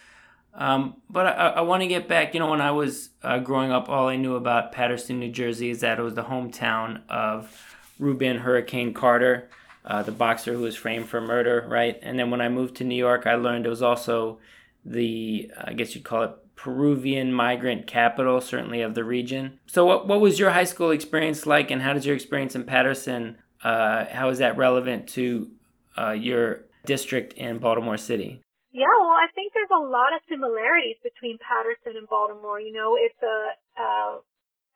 Um, 0.54 0.96
but 1.08 1.26
I, 1.26 1.30
I 1.30 1.60
want 1.60 1.82
to 1.82 1.86
get 1.88 2.08
back. 2.08 2.34
You 2.34 2.40
know, 2.40 2.50
when 2.50 2.60
I 2.60 2.72
was 2.72 3.10
uh, 3.22 3.38
growing 3.38 3.70
up, 3.70 3.88
all 3.88 4.08
I 4.08 4.16
knew 4.16 4.34
about 4.34 4.72
Paterson, 4.72 5.20
New 5.20 5.30
Jersey, 5.30 5.70
is 5.70 5.80
that 5.80 6.00
it 6.00 6.02
was 6.02 6.14
the 6.14 6.24
hometown 6.24 7.02
of 7.08 7.76
Rubin 8.00 8.38
Hurricane 8.38 8.92
Carter, 8.92 9.48
uh, 9.84 10.02
the 10.02 10.12
boxer 10.12 10.54
who 10.54 10.62
was 10.62 10.74
framed 10.74 11.08
for 11.08 11.20
murder, 11.20 11.64
right? 11.68 11.98
And 12.02 12.18
then 12.18 12.30
when 12.30 12.40
I 12.40 12.48
moved 12.48 12.76
to 12.76 12.84
New 12.84 12.96
York, 12.96 13.26
I 13.26 13.36
learned 13.36 13.66
it 13.66 13.70
was 13.70 13.82
also 13.82 14.38
the, 14.84 15.50
I 15.60 15.72
guess 15.72 15.94
you'd 15.94 16.04
call 16.04 16.22
it 16.22 16.30
Peruvian 16.56 17.32
migrant 17.32 17.86
capital, 17.86 18.40
certainly 18.40 18.80
of 18.80 18.94
the 18.94 19.04
region. 19.04 19.60
So, 19.66 19.84
what, 19.84 20.08
what 20.08 20.20
was 20.20 20.38
your 20.38 20.50
high 20.50 20.64
school 20.64 20.90
experience 20.90 21.46
like, 21.46 21.70
and 21.70 21.82
how 21.82 21.92
does 21.92 22.04
your 22.04 22.16
experience 22.16 22.54
in 22.54 22.64
Paterson, 22.64 23.36
uh, 23.62 24.06
how 24.10 24.28
is 24.28 24.38
that 24.38 24.56
relevant 24.56 25.08
to 25.10 25.50
uh, 25.96 26.12
your 26.12 26.64
district 26.84 27.34
in 27.34 27.58
Baltimore 27.58 27.96
City? 27.96 28.40
Yeah, 28.72 28.90
well, 29.00 29.16
I 29.16 29.26
think 29.34 29.52
there's 29.54 29.72
a 29.72 29.80
lot 29.80 30.12
of 30.14 30.20
similarities 30.28 30.96
between 31.02 31.38
Paterson 31.38 31.96
and 31.96 32.08
Baltimore. 32.08 32.60
You 32.60 32.72
know, 32.72 32.96
it's 32.98 33.18
a 33.22 33.38
uh, 33.80 34.18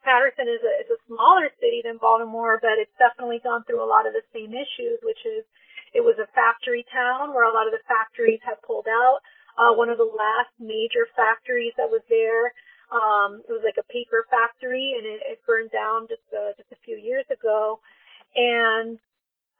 Paterson 0.02 0.50
is 0.50 0.62
a, 0.62 0.72
is 0.82 0.90
a 0.90 0.98
smaller 1.06 1.46
city 1.62 1.82
than 1.86 2.02
Baltimore, 2.02 2.58
but 2.58 2.78
it's 2.78 2.94
definitely 2.98 3.38
gone 3.42 3.62
through 3.64 3.82
a 3.82 3.86
lot 3.86 4.06
of 4.06 4.12
the 4.12 4.26
same 4.34 4.50
issues, 4.50 4.98
which 5.06 5.22
is 5.22 5.46
it 5.94 6.02
was 6.02 6.18
a 6.18 6.26
factory 6.34 6.84
town 6.90 7.30
where 7.30 7.46
a 7.46 7.54
lot 7.54 7.70
of 7.70 7.72
the 7.72 7.84
factories 7.86 8.42
have 8.42 8.58
pulled 8.66 8.90
out. 8.90 9.22
Uh, 9.58 9.74
one 9.74 9.88
of 9.88 9.98
the 9.98 10.08
last 10.08 10.52
major 10.58 11.04
factories 11.14 11.72
that 11.76 11.90
was 11.90 12.02
there, 12.08 12.52
um, 12.92 13.40
it 13.48 13.52
was 13.52 13.64
like 13.64 13.76
a 13.80 13.92
paper 13.92 14.24
factory, 14.30 14.96
and 14.96 15.04
it, 15.06 15.20
it 15.24 15.38
burned 15.46 15.70
down 15.70 16.08
just 16.08 16.24
a, 16.32 16.52
just 16.56 16.72
a 16.72 16.82
few 16.84 16.96
years 16.96 17.24
ago. 17.32 17.80
And 18.34 18.98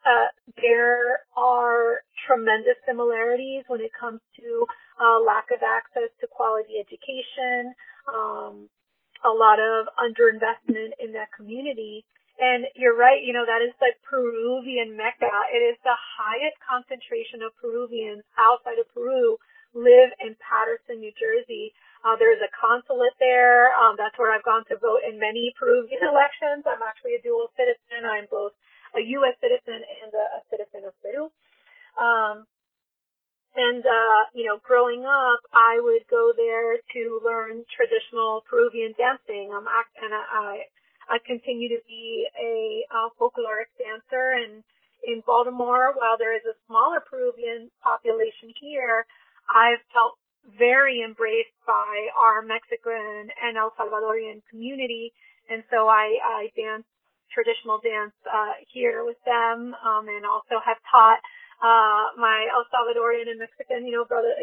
uh, 0.04 0.32
there 0.58 1.22
are 1.36 2.02
tremendous 2.26 2.76
similarities 2.86 3.64
when 3.68 3.80
it 3.80 3.92
comes 3.94 4.20
to 4.40 4.66
uh, 5.00 5.20
lack 5.22 5.52
of 5.54 5.62
access 5.62 6.10
to 6.20 6.26
quality 6.26 6.80
education, 6.80 7.72
um, 8.10 8.68
a 9.24 9.30
lot 9.30 9.62
of 9.62 9.86
underinvestment 10.00 10.96
in 10.98 11.12
that 11.12 11.30
community. 11.36 12.04
And 12.40 12.66
you're 12.74 12.96
right, 12.96 13.22
you 13.22 13.32
know, 13.32 13.46
that 13.46 13.62
is 13.62 13.70
the 13.78 13.94
Peruvian 14.02 14.96
Mecca. 14.96 15.30
It 15.54 15.62
is 15.62 15.78
the 15.84 15.94
highest 15.94 16.58
concentration 16.64 17.44
of 17.46 17.54
Peruvians 17.60 18.24
outside 18.34 18.80
of 18.80 18.90
Peru 18.90 19.38
live 19.74 20.12
in 20.20 20.36
Paterson, 20.40 21.00
New 21.00 21.12
Jersey. 21.16 21.72
Uh, 22.04 22.18
there's 22.18 22.42
a 22.42 22.50
consulate 22.52 23.14
there. 23.22 23.70
Um, 23.78 23.94
that's 23.96 24.16
where 24.18 24.34
I've 24.34 24.44
gone 24.44 24.66
to 24.68 24.76
vote 24.76 25.06
in 25.06 25.18
many 25.18 25.54
Peruvian 25.58 26.02
elections. 26.12 26.66
I'm 26.66 26.82
actually 26.82 27.16
a 27.16 27.22
dual 27.22 27.48
citizen. 27.56 28.04
I'm 28.04 28.26
both 28.30 28.52
a 28.92 29.00
U.S. 29.00 29.36
citizen 29.40 29.80
and 29.80 30.10
a, 30.12 30.24
a 30.36 30.40
citizen 30.52 30.84
of 30.84 30.94
Peru. 31.00 31.32
Um, 31.96 32.44
and, 33.52 33.84
uh, 33.84 34.20
you 34.32 34.48
know, 34.48 34.56
growing 34.64 35.04
up, 35.04 35.40
I 35.52 35.76
would 35.76 36.08
go 36.08 36.32
there 36.32 36.80
to 36.80 37.20
learn 37.20 37.64
traditional 37.68 38.44
Peruvian 38.48 38.96
dancing. 38.96 39.52
Um, 39.52 39.68
and 40.00 40.12
I, 40.12 40.68
I 41.08 41.20
continue 41.24 41.68
to 41.68 41.80
be 41.84 42.26
a 42.40 42.84
folkloric 43.20 43.68
dancer. 43.76 44.32
And 44.32 44.64
in 45.04 45.22
Baltimore, 45.26 45.92
while 45.94 46.16
there 46.16 46.34
is 46.34 46.42
a 46.48 46.56
smaller 46.66 47.00
Peruvian 47.00 47.70
population 47.84 48.56
here, 48.56 49.04
I've 49.50 49.82
felt 49.92 50.18
very 50.58 51.02
embraced 51.02 51.54
by 51.66 52.08
our 52.18 52.42
Mexican 52.42 53.30
and 53.42 53.56
El 53.56 53.72
Salvadorian 53.78 54.42
community. 54.50 55.12
And 55.50 55.62
so 55.70 55.88
I, 55.88 56.18
I 56.22 56.50
dance 56.56 56.86
traditional 57.32 57.80
dance 57.80 58.14
uh, 58.28 58.54
here 58.68 59.04
with 59.04 59.16
them, 59.24 59.72
um, 59.80 60.04
and 60.06 60.24
also 60.28 60.60
have 60.60 60.76
taught 60.84 61.20
uh, 61.64 62.12
my 62.20 62.46
El 62.52 62.66
Salvadorian 62.68 63.30
and 63.30 63.40
Mexican, 63.40 63.86
you 63.86 63.92
know, 63.92 64.04
brother, 64.04 64.34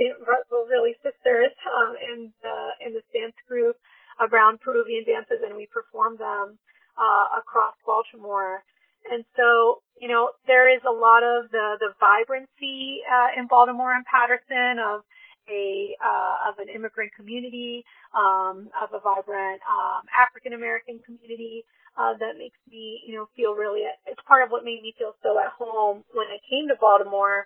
well, 0.50 0.66
really 0.66 0.96
sisters 1.06 1.54
um, 1.70 1.94
in 2.00 2.34
the 2.42 2.58
in 2.86 2.94
this 2.94 3.06
dance 3.14 3.38
group 3.48 3.78
around 4.20 4.60
Peruvian 4.60 5.06
dances, 5.06 5.40
and 5.46 5.56
we 5.56 5.68
perform 5.70 6.18
them 6.18 6.58
uh, 6.98 7.40
across 7.40 7.76
Baltimore. 7.86 8.64
And 9.12 9.24
so, 9.36 9.82
you 10.00 10.08
know, 10.08 10.32
there 10.48 10.68
is 10.74 10.82
a 10.88 10.92
lot 10.92 11.24
of 11.24 11.52
the 11.52 11.78
the 11.80 11.94
vibrancy 12.00 13.02
uh, 13.08 13.40
in 13.40 13.48
Baltimore 13.48 13.94
and 13.94 14.06
Paterson 14.06 14.80
of 14.80 15.02
a 15.50 15.96
uh, 16.04 16.50
of 16.50 16.60
an 16.60 16.70
immigrant 16.70 17.12
community, 17.16 17.84
um, 18.14 18.70
of 18.76 18.94
a 18.94 19.00
vibrant 19.00 19.62
um, 19.66 20.04
African 20.14 20.54
American 20.54 21.00
community, 21.06 21.66
uh, 22.00 22.14
that 22.20 22.38
makes 22.38 22.58
me, 22.72 23.02
you 23.06 23.16
know, 23.16 23.28
feel 23.36 23.54
really, 23.54 23.82
it's 24.08 24.22
part 24.28 24.44
of 24.44 24.52
what 24.52 24.64
made 24.64 24.82
me 24.82 24.94
feel 24.98 25.14
so 25.22 25.38
at 25.40 25.52
home 25.58 26.04
when 26.14 26.28
I 26.28 26.40
came 26.50 26.68
to 26.70 26.76
Baltimore. 26.80 27.46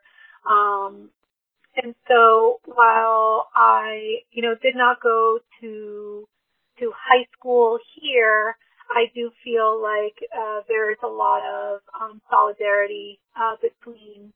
Um, 0.50 1.10
and 1.76 1.96
so 2.08 2.60
while 2.66 3.48
I, 3.56 4.22
you 4.32 4.44
know, 4.44 4.54
did 4.62 4.76
not 4.76 5.02
go 5.02 5.40
to, 5.62 6.28
to 6.80 6.92
high 6.94 7.26
school 7.38 7.80
here, 8.00 8.56
I 8.94 9.12
do 9.16 9.32
feel 9.44 9.82
like, 9.82 10.18
uh, 10.32 10.62
there 10.68 10.92
is 10.92 10.98
a 11.04 11.08
lot 11.08 11.42
of, 11.44 11.82
um, 12.00 12.22
solidarity, 12.30 13.20
uh, 13.36 13.56
between 13.62 14.32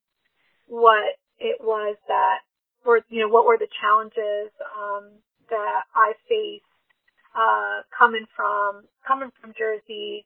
what 0.66 1.16
it 1.40 1.62
was 1.62 1.96
that 2.08 2.40
were, 2.84 3.02
you 3.10 3.22
know, 3.22 3.30
what 3.30 3.46
were 3.46 3.58
the 3.58 3.68
challenges, 3.80 4.52
um, 4.76 5.12
that 5.50 5.84
I 5.96 6.14
faced 6.28 6.66
uh, 7.36 7.82
coming 7.98 8.26
from 8.36 8.84
coming 9.08 9.30
from 9.40 9.54
Jersey 9.58 10.26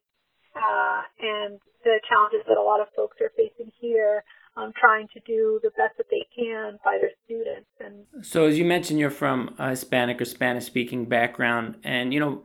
uh, 0.56 1.02
and 1.20 1.60
the 1.84 2.00
challenges 2.08 2.42
that 2.48 2.58
a 2.58 2.62
lot 2.62 2.80
of 2.80 2.88
folks 2.96 3.18
are 3.22 3.32
facing 3.36 3.72
here, 3.80 4.24
um, 4.56 4.72
trying 4.80 5.08
to 5.14 5.20
do 5.26 5.60
the 5.64 5.72
best 5.72 5.98
that 5.98 6.08
they 6.10 6.26
can 6.36 6.80
by 6.84 6.98
their 7.00 7.12
students. 7.26 7.70
And 7.80 8.26
so, 8.26 8.46
as 8.46 8.58
you 8.58 8.66
mentioned, 8.66 9.00
you're 9.00 9.10
from 9.10 9.56
a 9.60 9.72
Hispanic 9.72 10.22
or 10.22 10.26
Spanish-speaking 10.26 11.06
background, 11.06 11.76
and 11.84 12.14
you 12.14 12.20
know 12.20 12.44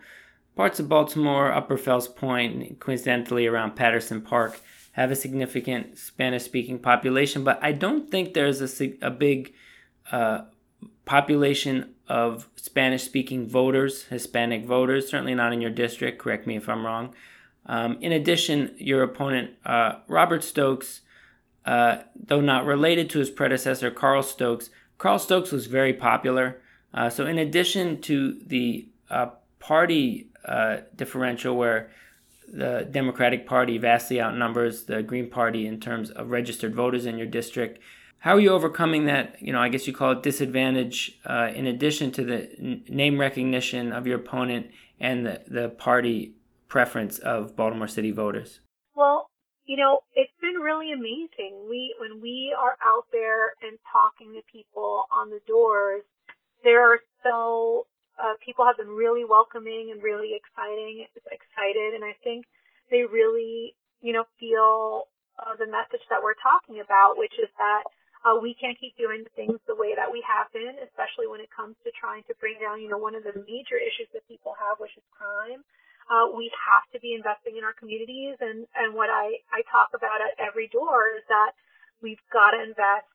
parts 0.56 0.80
of 0.80 0.88
Baltimore, 0.88 1.52
Upper 1.52 1.76
Fells 1.76 2.08
Point, 2.08 2.80
coincidentally 2.80 3.46
around 3.46 3.76
Patterson 3.76 4.22
Park, 4.22 4.60
have 4.92 5.10
a 5.10 5.16
significant 5.16 5.98
Spanish-speaking 5.98 6.78
population, 6.78 7.44
but 7.44 7.58
I 7.62 7.72
don't 7.72 8.10
think 8.10 8.32
there's 8.32 8.80
a, 8.80 8.94
a 9.02 9.10
big 9.10 9.52
uh, 10.10 10.40
population 11.04 11.94
of 12.08 12.48
Spanish 12.56 13.02
speaking 13.02 13.46
voters, 13.46 14.04
Hispanic 14.04 14.64
voters, 14.64 15.08
certainly 15.08 15.34
not 15.34 15.52
in 15.52 15.60
your 15.60 15.70
district, 15.70 16.18
correct 16.18 16.46
me 16.46 16.56
if 16.56 16.68
I'm 16.68 16.86
wrong. 16.86 17.14
Um, 17.66 17.98
in 18.00 18.12
addition, 18.12 18.75
your 18.78 19.02
opponent, 19.02 19.50
uh, 19.66 19.96
Robert 20.08 20.42
Stokes, 20.42 21.02
uh, 21.66 21.98
though 22.14 22.40
not 22.40 22.64
related 22.64 23.10
to 23.10 23.18
his 23.18 23.28
predecessor, 23.28 23.90
Carl 23.90 24.22
Stokes, 24.22 24.70
Carl 24.98 25.18
Stokes 25.18 25.52
was 25.52 25.66
very 25.66 25.92
popular. 25.92 26.62
Uh, 26.94 27.10
so, 27.10 27.26
in 27.26 27.38
addition 27.38 28.00
to 28.02 28.40
the 28.46 28.88
uh, 29.10 29.26
party 29.58 30.30
uh, 30.47 30.79
differential, 30.95 31.57
where 31.57 31.91
the 32.49 32.87
Democratic 32.91 33.47
Party 33.47 33.79
vastly 33.79 34.21
outnumbers 34.21 34.85
the 34.85 35.03
Green 35.03 35.29
Party 35.29 35.67
in 35.67 35.81
terms 35.81 36.11
of 36.11 36.31
registered 36.31 36.75
voters 36.75 37.07
in 37.07 37.19
your 37.19 37.26
district. 37.26 37.81
How 38.21 38.35
are 38.35 38.41
you 38.41 38.50
overcoming 38.50 39.07
that? 39.07 39.41
You 39.41 39.53
know, 39.53 39.61
I 39.61 39.69
guess 39.69 39.87
you 39.87 39.93
call 39.93 40.12
it 40.12 40.23
disadvantage. 40.23 41.19
Uh, 41.25 41.50
in 41.55 41.67
addition 41.67 42.11
to 42.12 42.25
the 42.25 42.50
n- 42.59 42.85
name 42.88 43.21
recognition 43.21 43.93
of 43.93 44.07
your 44.07 44.19
opponent 44.19 44.69
and 44.99 45.26
the, 45.26 45.43
the 45.47 45.69
party 45.69 46.35
preference 46.69 47.19
of 47.19 47.55
Baltimore 47.57 47.88
City 47.88 48.11
voters. 48.11 48.61
Well, 48.95 49.31
you 49.67 49.76
know, 49.76 50.00
it's 50.15 50.33
been 50.41 50.55
really 50.55 50.93
amazing. 50.93 51.67
We 51.69 51.95
when 52.00 52.21
we 52.21 52.55
are 52.59 52.76
out 52.85 53.05
there 53.12 53.55
and 53.62 53.79
talking 53.93 54.33
to 54.35 54.41
people 54.50 55.05
on 55.12 55.31
the 55.31 55.41
doors, 55.47 56.03
there 56.65 56.83
are 56.93 57.00
so 57.23 57.87
uh, 58.16 58.35
people 58.44 58.64
have 58.64 58.76
been 58.76 58.92
really 58.92 59.25
welcoming 59.25 59.92
and 59.92 60.02
really 60.02 60.32
exciting, 60.32 61.04
excited, 61.28 61.94
and 61.94 62.04
I 62.04 62.16
think 62.25 62.46
they 62.90 63.04
really, 63.04 63.76
you 64.00 64.12
know, 64.12 64.25
feel 64.40 65.08
uh, 65.37 65.52
the 65.61 65.68
message 65.68 66.04
that 66.08 66.23
we're 66.25 66.38
talking 66.40 66.80
about, 66.80 67.20
which 67.20 67.37
is 67.37 67.52
that 67.61 67.85
uh, 68.25 68.40
we 68.40 68.56
can't 68.56 68.78
keep 68.80 68.96
doing 68.96 69.23
things 69.37 69.61
the 69.68 69.76
way 69.76 69.92
that 69.94 70.08
we 70.08 70.25
have 70.25 70.49
been, 70.50 70.80
especially 70.82 71.28
when 71.28 71.44
it 71.44 71.52
comes 71.52 71.76
to 71.85 71.92
trying 71.94 72.25
to 72.26 72.35
bring 72.40 72.56
down, 72.56 72.80
you 72.80 72.88
know, 72.88 72.99
one 72.99 73.14
of 73.14 73.23
the 73.23 73.37
major 73.44 73.76
issues 73.76 74.08
that 74.16 74.25
people 74.26 74.56
have, 74.56 74.80
which 74.80 74.96
is 74.96 75.04
crime. 75.12 75.61
Uh, 76.08 76.30
we 76.32 76.49
have 76.54 76.87
to 76.94 76.99
be 77.02 77.14
investing 77.18 77.58
in 77.58 77.66
our 77.66 77.75
communities, 77.75 78.38
and 78.38 78.64
and 78.78 78.94
what 78.94 79.11
I 79.11 79.42
I 79.50 79.66
talk 79.66 79.90
about 79.90 80.23
at 80.23 80.38
every 80.38 80.70
door 80.70 81.11
is 81.18 81.26
that 81.26 81.50
we've 81.99 82.23
got 82.30 82.54
to 82.54 82.62
invest 82.62 83.11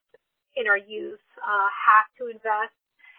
in 0.59 0.67
our 0.67 0.77
youth, 0.77 1.23
uh, 1.39 1.67
have 1.71 2.07
to 2.19 2.27
invest 2.27 2.75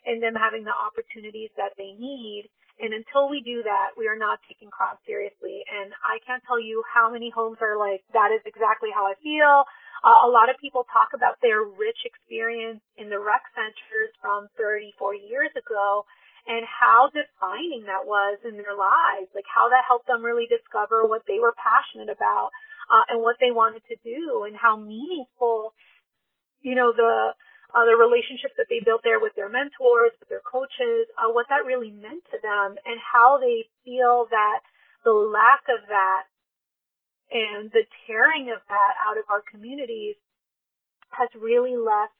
in 0.06 0.20
them 0.20 0.34
having 0.34 0.64
the 0.64 0.74
opportunities 0.74 1.50
that 1.56 1.72
they 1.78 1.94
need. 1.98 2.50
And 2.80 2.90
until 2.92 3.28
we 3.28 3.44
do 3.44 3.62
that, 3.62 3.94
we 3.94 4.08
are 4.08 4.18
not 4.18 4.40
taking 4.48 4.72
crime 4.72 4.98
seriously. 5.06 5.62
And 5.70 5.92
I 6.02 6.18
can't 6.26 6.42
tell 6.48 6.58
you 6.58 6.82
how 6.88 7.12
many 7.12 7.30
homes 7.30 7.58
are 7.60 7.78
like, 7.78 8.02
that 8.12 8.32
is 8.34 8.42
exactly 8.42 8.90
how 8.90 9.06
I 9.06 9.14
feel. 9.22 9.68
Uh, 10.02 10.26
a 10.26 10.30
lot 10.30 10.50
of 10.50 10.58
people 10.58 10.82
talk 10.90 11.14
about 11.14 11.38
their 11.38 11.62
rich 11.62 12.02
experience 12.02 12.82
in 12.98 13.06
the 13.06 13.22
rec 13.22 13.46
centers 13.54 14.10
from 14.18 14.50
30, 14.58 14.98
40 14.98 15.22
years 15.30 15.54
ago 15.54 16.02
and 16.46 16.66
how 16.66 17.06
defining 17.14 17.86
that 17.86 18.02
was 18.02 18.38
in 18.42 18.58
their 18.58 18.74
lives, 18.74 19.30
like 19.30 19.46
how 19.46 19.70
that 19.70 19.86
helped 19.86 20.10
them 20.10 20.26
really 20.26 20.50
discover 20.50 21.06
what 21.06 21.22
they 21.30 21.38
were 21.38 21.54
passionate 21.54 22.10
about 22.10 22.50
uh, 22.90 23.06
and 23.14 23.22
what 23.22 23.36
they 23.38 23.54
wanted 23.54 23.82
to 23.86 23.96
do 24.02 24.42
and 24.42 24.56
how 24.58 24.74
meaningful, 24.74 25.70
you 26.62 26.74
know, 26.74 26.90
the 26.90 27.30
uh, 27.74 27.84
the 27.88 27.96
relationships 27.96 28.54
that 28.56 28.68
they 28.68 28.80
built 28.84 29.00
there 29.02 29.20
with 29.20 29.34
their 29.34 29.48
mentors, 29.48 30.12
with 30.20 30.28
their 30.28 30.44
coaches, 30.44 31.08
uh, 31.16 31.32
what 31.32 31.46
that 31.48 31.64
really 31.64 31.90
meant 31.90 32.24
to 32.30 32.38
them, 32.42 32.76
and 32.84 33.00
how 33.00 33.40
they 33.40 33.64
feel 33.84 34.28
that 34.30 34.60
the 35.04 35.12
lack 35.12 35.64
of 35.68 35.80
that 35.88 36.28
and 37.32 37.72
the 37.72 37.84
tearing 38.06 38.52
of 38.52 38.60
that 38.68 38.92
out 39.08 39.16
of 39.16 39.24
our 39.32 39.42
communities 39.50 40.16
has 41.10 41.28
really 41.40 41.76
left 41.76 42.12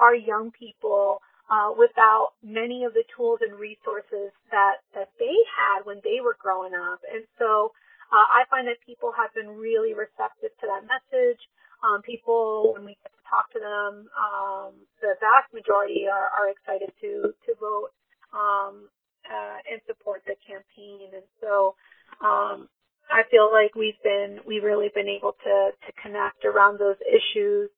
our 0.00 0.14
young 0.14 0.50
people 0.50 1.20
uh, 1.50 1.70
without 1.76 2.32
many 2.42 2.84
of 2.84 2.92
the 2.92 3.04
tools 3.16 3.38
and 3.40 3.54
resources 3.54 4.32
that 4.50 4.82
that 4.94 5.08
they 5.18 5.36
had 5.46 5.84
when 5.84 6.00
they 6.02 6.18
were 6.24 6.36
growing 6.40 6.74
up. 6.74 7.00
And 7.06 7.24
so 7.38 7.72
uh, 8.10 8.26
I 8.32 8.44
find 8.50 8.66
that 8.66 8.82
people 8.84 9.12
have 9.14 9.32
been 9.34 9.48
really 9.54 9.94
receptive 9.94 10.50
to 10.60 10.66
that 10.66 10.88
message. 10.88 11.40
Um, 11.86 12.02
people, 12.02 12.74
when 12.74 12.84
we 12.84 12.96
get 13.02 13.12
to 13.12 13.22
talk 13.30 13.52
to 13.52 13.60
them, 13.60 14.08
um, 14.18 14.72
the 15.00 15.14
vast 15.20 15.54
majority 15.54 16.06
are, 16.10 16.30
are 16.34 16.50
excited 16.50 16.90
to 17.00 17.32
to 17.46 17.54
vote 17.60 17.94
um, 18.34 18.88
uh, 19.30 19.58
and 19.70 19.80
support 19.86 20.22
the 20.26 20.34
campaign. 20.46 21.14
And 21.14 21.24
so 21.40 21.76
um, 22.20 22.68
I 23.10 23.22
feel 23.30 23.50
like 23.52 23.74
we've 23.74 24.00
been 24.02 24.40
we've 24.46 24.64
really 24.64 24.90
been 24.94 25.08
able 25.08 25.32
to 25.44 25.70
to 25.70 25.90
connect 26.02 26.44
around 26.44 26.78
those 26.78 26.98
issues 27.06 27.70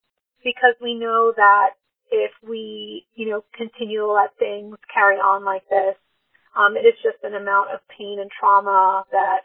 because 0.42 0.74
we 0.80 0.94
know 0.94 1.32
that 1.36 1.76
if 2.10 2.32
we 2.46 3.06
you 3.14 3.28
know 3.28 3.44
continue 3.54 4.00
to 4.00 4.12
let 4.12 4.36
things 4.38 4.76
carry 4.92 5.16
on 5.16 5.44
like 5.44 5.68
this, 5.68 5.96
um, 6.56 6.76
it 6.76 6.86
is 6.86 6.96
just 7.02 7.20
an 7.24 7.34
amount 7.34 7.70
of 7.70 7.80
pain 7.92 8.18
and 8.20 8.30
trauma 8.30 9.04
that 9.12 9.44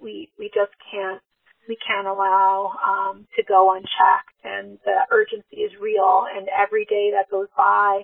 we 0.00 0.30
we 0.38 0.50
just 0.54 0.72
can't 0.90 1.20
we 1.68 1.76
can't 1.86 2.06
allow 2.06 2.72
um, 2.84 3.26
to 3.36 3.42
go 3.42 3.74
unchecked, 3.74 4.34
and 4.44 4.78
the 4.84 5.06
urgency 5.10 5.62
is 5.62 5.72
real. 5.80 6.26
And 6.34 6.48
every 6.48 6.84
day 6.84 7.12
that 7.12 7.30
goes 7.30 7.48
by 7.56 8.02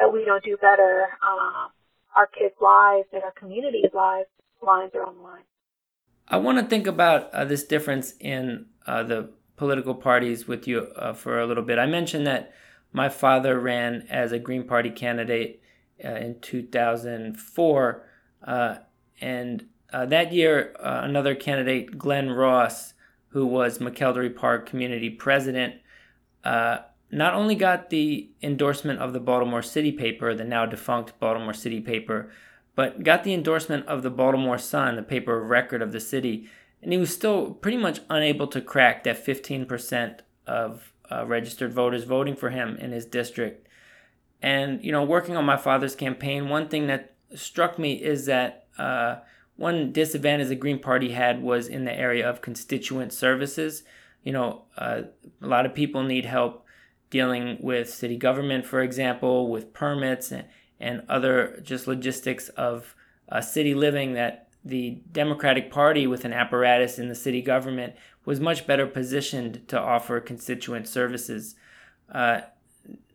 that 0.00 0.12
we 0.12 0.24
don't 0.24 0.44
do 0.44 0.56
better, 0.56 1.08
um, 1.26 1.70
our 2.16 2.26
kids' 2.26 2.54
lives 2.60 3.08
and 3.12 3.22
our 3.22 3.32
community's 3.32 3.92
lives 3.94 4.28
lines 4.62 4.92
are 4.94 5.04
on 5.04 5.16
the 5.16 5.22
line. 5.22 5.42
I 6.28 6.36
want 6.36 6.58
to 6.58 6.64
think 6.64 6.86
about 6.86 7.32
uh, 7.34 7.44
this 7.44 7.64
difference 7.64 8.14
in 8.20 8.66
uh, 8.86 9.02
the 9.02 9.30
political 9.56 9.94
parties 9.94 10.46
with 10.46 10.66
you 10.66 10.88
uh, 10.96 11.12
for 11.12 11.40
a 11.40 11.46
little 11.46 11.64
bit. 11.64 11.78
I 11.78 11.86
mentioned 11.86 12.26
that 12.26 12.52
my 12.92 13.08
father 13.08 13.58
ran 13.58 14.06
as 14.08 14.32
a 14.32 14.38
Green 14.38 14.64
Party 14.64 14.90
candidate 14.90 15.62
uh, 16.04 16.08
in 16.08 16.40
2004, 16.40 18.08
uh, 18.44 18.76
and 19.20 19.66
uh, 19.92 20.06
that 20.06 20.32
year 20.32 20.74
another 20.80 21.34
candidate, 21.34 21.98
Glenn 21.98 22.30
Ross, 22.30 22.94
who 23.32 23.46
was 23.46 23.78
McElderry 23.78 24.34
Park 24.34 24.66
Community 24.66 25.10
President, 25.10 25.74
uh, 26.44 26.78
not 27.10 27.34
only 27.34 27.54
got 27.54 27.90
the 27.90 28.30
endorsement 28.42 28.98
of 28.98 29.12
the 29.12 29.20
Baltimore 29.20 29.62
City 29.62 29.92
paper, 29.92 30.34
the 30.34 30.44
now 30.44 30.66
defunct 30.66 31.18
Baltimore 31.18 31.52
City 31.52 31.80
paper, 31.80 32.30
but 32.74 33.02
got 33.02 33.24
the 33.24 33.34
endorsement 33.34 33.86
of 33.86 34.02
the 34.02 34.10
Baltimore 34.10 34.58
Sun, 34.58 34.96
the 34.96 35.02
paper 35.02 35.40
of 35.40 35.50
record 35.50 35.82
of 35.82 35.92
the 35.92 36.00
city. 36.00 36.48
And 36.82 36.92
he 36.92 36.98
was 36.98 37.12
still 37.12 37.52
pretty 37.52 37.76
much 37.76 38.00
unable 38.08 38.46
to 38.48 38.60
crack 38.60 39.04
that 39.04 39.24
15% 39.24 40.20
of 40.46 40.92
uh, 41.10 41.26
registered 41.26 41.72
voters 41.72 42.04
voting 42.04 42.34
for 42.34 42.50
him 42.50 42.76
in 42.76 42.92
his 42.92 43.04
district. 43.04 43.68
And, 44.40 44.82
you 44.82 44.90
know, 44.90 45.04
working 45.04 45.36
on 45.36 45.44
my 45.44 45.56
father's 45.56 45.94
campaign, 45.94 46.48
one 46.48 46.68
thing 46.68 46.86
that 46.88 47.14
struck 47.34 47.78
me 47.78 47.94
is 47.94 48.26
that 48.26 48.66
uh, 48.78 49.16
one 49.62 49.92
disadvantage 49.92 50.48
the 50.48 50.56
Green 50.56 50.80
Party 50.80 51.12
had 51.12 51.40
was 51.40 51.68
in 51.68 51.84
the 51.84 51.96
area 51.96 52.28
of 52.28 52.42
constituent 52.42 53.12
services. 53.12 53.84
You 54.24 54.32
know, 54.32 54.62
uh, 54.76 55.02
a 55.40 55.46
lot 55.46 55.66
of 55.66 55.72
people 55.72 56.02
need 56.02 56.24
help 56.26 56.66
dealing 57.10 57.58
with 57.60 57.88
city 57.88 58.16
government, 58.16 58.66
for 58.66 58.80
example, 58.80 59.48
with 59.48 59.72
permits 59.72 60.32
and, 60.32 60.46
and 60.80 61.04
other 61.08 61.60
just 61.62 61.86
logistics 61.86 62.48
of 62.48 62.96
uh, 63.28 63.40
city 63.40 63.72
living 63.72 64.14
that 64.14 64.48
the 64.64 65.00
Democratic 65.12 65.70
Party, 65.70 66.08
with 66.08 66.24
an 66.24 66.32
apparatus 66.32 66.98
in 66.98 67.08
the 67.08 67.14
city 67.14 67.40
government, 67.40 67.94
was 68.24 68.40
much 68.40 68.66
better 68.66 68.86
positioned 68.88 69.68
to 69.68 69.78
offer 69.78 70.18
constituent 70.18 70.88
services. 70.88 71.54
Uh, 72.10 72.40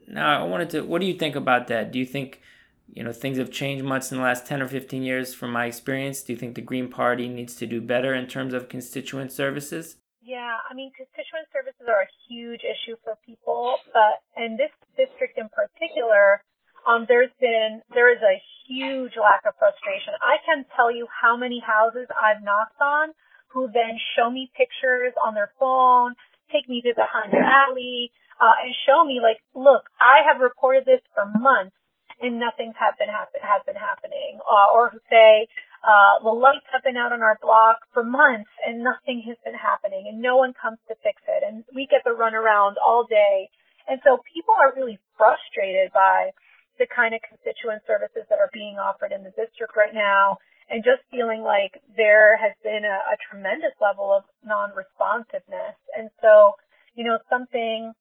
now, 0.08 0.42
I 0.42 0.48
wanted 0.48 0.70
to, 0.70 0.82
what 0.84 1.02
do 1.02 1.08
you 1.08 1.16
think 1.16 1.36
about 1.36 1.68
that? 1.68 1.92
Do 1.92 2.00
you 2.00 2.06
think 2.06 2.40
you 2.88 3.04
know 3.04 3.12
things 3.12 3.38
have 3.38 3.52
changed 3.52 3.84
much 3.84 4.12
in 4.12 4.18
the 4.18 4.24
last 4.24 4.46
10 4.46 4.62
or 4.62 4.68
15 4.68 5.04
years 5.04 5.34
from 5.34 5.52
my 5.52 5.66
experience. 5.66 6.22
Do 6.22 6.34
you 6.34 6.40
think 6.40 6.56
the 6.56 6.62
green 6.62 6.90
party 6.90 7.28
needs 7.28 7.56
to 7.56 7.68
do 7.68 7.82
better 7.82 8.14
in 8.14 8.28
terms 8.28 8.54
of 8.54 8.70
constituent 8.70 9.32
services? 9.32 9.98
Yeah 10.22 10.58
i 10.70 10.74
mean 10.74 10.92
constituent 10.92 11.48
services 11.56 11.88
are 11.88 12.04
a 12.04 12.12
huge 12.28 12.62
issue 12.68 13.00
for 13.04 13.16
people 13.26 13.78
but 13.96 14.20
in 14.36 14.58
this 14.58 14.76
district 15.00 15.40
in 15.40 15.48
particular 15.48 16.44
um, 16.84 17.06
there's 17.08 17.32
been 17.40 17.82
there 17.96 18.12
is 18.12 18.20
a 18.24 18.40
huge 18.68 19.16
lack 19.16 19.44
of 19.48 19.56
frustration. 19.60 20.16
I 20.20 20.40
can 20.44 20.64
tell 20.76 20.92
you 20.92 21.08
how 21.08 21.38
many 21.38 21.64
houses 21.64 22.08
i've 22.12 22.44
knocked 22.44 22.82
on 22.82 23.16
who 23.48 23.72
then 23.72 23.96
show 24.16 24.30
me 24.30 24.52
pictures 24.52 25.16
on 25.24 25.34
their 25.34 25.52
phone 25.60 26.16
take 26.52 26.68
me 26.68 26.82
to 26.84 26.92
behind 26.96 27.32
their 27.32 27.44
alley 27.44 28.12
uh, 28.40 28.56
and 28.64 28.76
show 28.86 29.04
me 29.08 29.20
like 29.24 29.40
look 29.56 29.88
i 30.00 30.20
have 30.28 30.42
reported 30.42 30.84
this 30.86 31.02
for 31.16 31.26
months 31.40 31.76
and 32.22 32.40
nothing's 32.40 32.76
has 32.80 32.96
been 32.98 33.10
happen, 33.10 33.42
has 33.42 33.62
been 33.66 33.78
happening, 33.78 34.40
uh, 34.42 34.74
or 34.74 34.90
who 34.90 35.00
say 35.10 35.48
uh, 35.86 36.18
the 36.24 36.34
lights 36.34 36.66
have 36.74 36.84
been 36.84 36.98
out 36.98 37.14
on 37.14 37.22
our 37.22 37.38
block 37.42 37.86
for 37.94 38.04
months 38.04 38.50
and 38.66 38.84
nothing 38.84 39.22
has 39.28 39.38
been 39.46 39.58
happening, 39.58 40.10
and 40.10 40.22
no 40.22 40.38
one 40.38 40.54
comes 40.58 40.80
to 40.88 40.96
fix 41.04 41.22
it, 41.28 41.44
and 41.46 41.64
we 41.74 41.86
get 41.86 42.02
the 42.04 42.12
run 42.12 42.34
around 42.34 42.78
all 42.82 43.06
day, 43.06 43.50
and 43.88 44.02
so 44.04 44.18
people 44.34 44.56
are 44.58 44.74
really 44.76 44.98
frustrated 45.18 45.94
by 45.94 46.32
the 46.80 46.88
kind 46.90 47.14
of 47.14 47.22
constituent 47.26 47.82
services 47.86 48.26
that 48.30 48.40
are 48.40 48.50
being 48.54 48.78
offered 48.78 49.12
in 49.12 49.24
the 49.24 49.34
district 49.38 49.78
right 49.78 49.94
now, 49.94 50.38
and 50.70 50.84
just 50.84 51.02
feeling 51.10 51.42
like 51.42 51.80
there 51.96 52.38
has 52.38 52.54
been 52.64 52.84
a, 52.84 52.98
a 53.14 53.18
tremendous 53.30 53.74
level 53.80 54.12
of 54.12 54.24
non-responsiveness, 54.44 55.78
and 55.98 56.10
so 56.22 56.54
you 56.96 57.06
know 57.06 57.18
something 57.30 57.94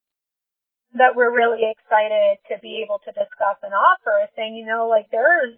that 0.99 1.17
we're 1.17 1.35
really 1.35 1.69
excited 1.69 2.39
to 2.49 2.59
be 2.61 2.83
able 2.85 3.01
to 3.05 3.13
discuss 3.13 3.59
and 3.63 3.73
offer 3.73 4.25
is 4.25 4.31
saying, 4.37 4.57
you 4.57 4.67
know, 4.67 4.89
like 4.89 5.07
there's 5.11 5.57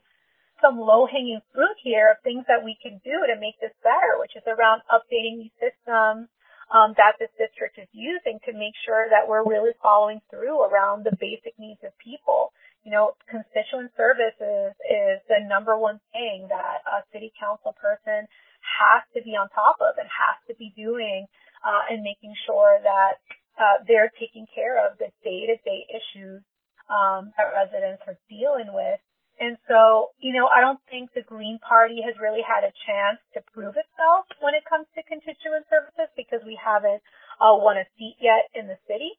some 0.61 0.79
low 0.79 1.07
hanging 1.07 1.41
fruit 1.55 1.79
here 1.83 2.11
of 2.11 2.19
things 2.23 2.45
that 2.49 2.65
we 2.65 2.77
can 2.83 3.01
do 3.07 3.17
to 3.27 3.39
make 3.39 3.59
this 3.61 3.75
better, 3.83 4.19
which 4.19 4.35
is 4.35 4.43
around 4.47 4.83
updating 4.91 5.39
these 5.39 5.57
systems 5.59 6.27
um, 6.75 6.93
that 6.99 7.17
this 7.19 7.33
district 7.39 7.79
is 7.79 7.89
using 7.93 8.39
to 8.45 8.53
make 8.53 8.75
sure 8.85 9.09
that 9.09 9.25
we're 9.25 9.47
really 9.47 9.73
following 9.81 10.21
through 10.29 10.61
around 10.61 11.05
the 11.05 11.17
basic 11.17 11.57
needs 11.59 11.81
of 11.87 11.97
people. 12.03 12.53
You 12.85 12.93
know, 12.93 13.17
constituent 13.29 13.93
services 13.97 14.75
is 14.85 15.19
the 15.29 15.41
number 15.47 15.77
one 15.79 16.01
thing 16.13 16.47
that 16.49 16.85
a 16.85 17.05
city 17.13 17.33
council 17.39 17.75
person 17.77 18.29
has 18.61 19.03
to 19.15 19.23
be 19.23 19.33
on 19.33 19.49
top 19.51 19.81
of 19.81 19.97
and 19.97 20.09
has 20.09 20.37
to 20.49 20.55
be 20.57 20.73
doing 20.77 21.27
uh, 21.65 21.89
and 21.91 22.03
making 22.03 22.35
sure 22.47 22.79
that 22.83 23.21
uh, 23.59 23.83
they're 23.87 24.11
taking 24.19 24.47
care 24.55 24.79
of 24.79 24.97
the 24.99 25.11
day-to-day 25.23 25.87
issues 25.91 26.43
um, 26.89 27.35
that 27.37 27.53
residents 27.53 28.03
are 28.07 28.17
dealing 28.31 28.73
with. 28.73 29.01
And 29.39 29.55
so, 29.71 30.11
you 30.19 30.35
know, 30.35 30.51
I 30.51 30.61
don't 30.61 30.83
think 30.91 31.15
the 31.15 31.23
Green 31.23 31.59
Party 31.63 32.03
has 32.03 32.19
really 32.19 32.43
had 32.43 32.67
a 32.67 32.75
chance 32.87 33.23
to 33.35 33.41
prove 33.55 33.79
itself 33.79 34.27
when 34.43 34.55
it 34.59 34.67
comes 34.67 34.91
to 34.99 35.03
constituent 35.07 35.63
services 35.71 36.11
because 36.19 36.43
we 36.43 36.59
haven't 36.59 36.99
uh, 37.39 37.55
won 37.55 37.79
a 37.79 37.87
seat 37.95 38.19
yet 38.19 38.51
in 38.55 38.67
the 38.67 38.79
city. 38.91 39.15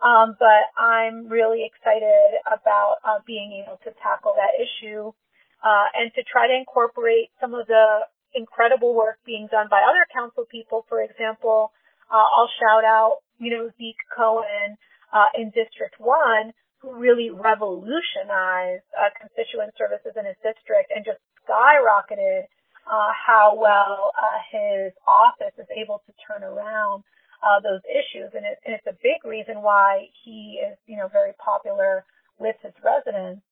Um, 0.00 0.36
but 0.38 0.72
I'm 0.78 1.28
really 1.28 1.68
excited 1.68 2.40
about 2.46 3.02
uh, 3.04 3.18
being 3.26 3.60
able 3.60 3.76
to 3.84 3.90
tackle 4.00 4.32
that 4.40 4.56
issue 4.56 5.12
uh, 5.60 5.86
and 5.92 6.14
to 6.14 6.22
try 6.24 6.46
to 6.46 6.54
incorporate 6.54 7.28
some 7.40 7.52
of 7.52 7.66
the 7.66 8.08
incredible 8.32 8.94
work 8.94 9.18
being 9.26 9.48
done 9.50 9.66
by 9.68 9.82
other 9.84 10.06
council 10.14 10.46
people. 10.48 10.86
For 10.88 11.02
example, 11.02 11.72
uh, 12.08 12.24
I'll 12.24 12.48
shout 12.56 12.84
out, 12.84 13.20
you 13.38 13.50
know, 13.50 13.70
Zeke 13.78 14.02
Cohen 14.14 14.76
uh, 15.12 15.30
in 15.34 15.50
District 15.50 15.94
1, 15.98 16.52
who 16.80 16.94
really 16.94 17.30
revolutionized 17.30 18.86
uh, 18.94 19.10
constituent 19.18 19.74
services 19.76 20.12
in 20.18 20.26
his 20.26 20.38
district 20.42 20.92
and 20.94 21.04
just 21.04 21.18
skyrocketed 21.42 22.46
uh, 22.86 23.12
how 23.12 23.56
well 23.58 24.12
uh, 24.16 24.38
his 24.50 24.92
office 25.06 25.54
is 25.58 25.66
able 25.76 26.02
to 26.06 26.12
turn 26.26 26.42
around 26.42 27.02
uh, 27.42 27.60
those 27.60 27.82
issues, 27.86 28.30
and, 28.34 28.44
it, 28.44 28.58
and 28.66 28.74
it's 28.74 28.86
a 28.86 28.96
big 29.02 29.22
reason 29.22 29.62
why 29.62 30.08
he 30.24 30.58
is, 30.58 30.76
you 30.86 30.96
know, 30.96 31.06
very 31.06 31.32
popular 31.38 32.04
with 32.38 32.56
his 32.62 32.74
residents. 32.82 33.42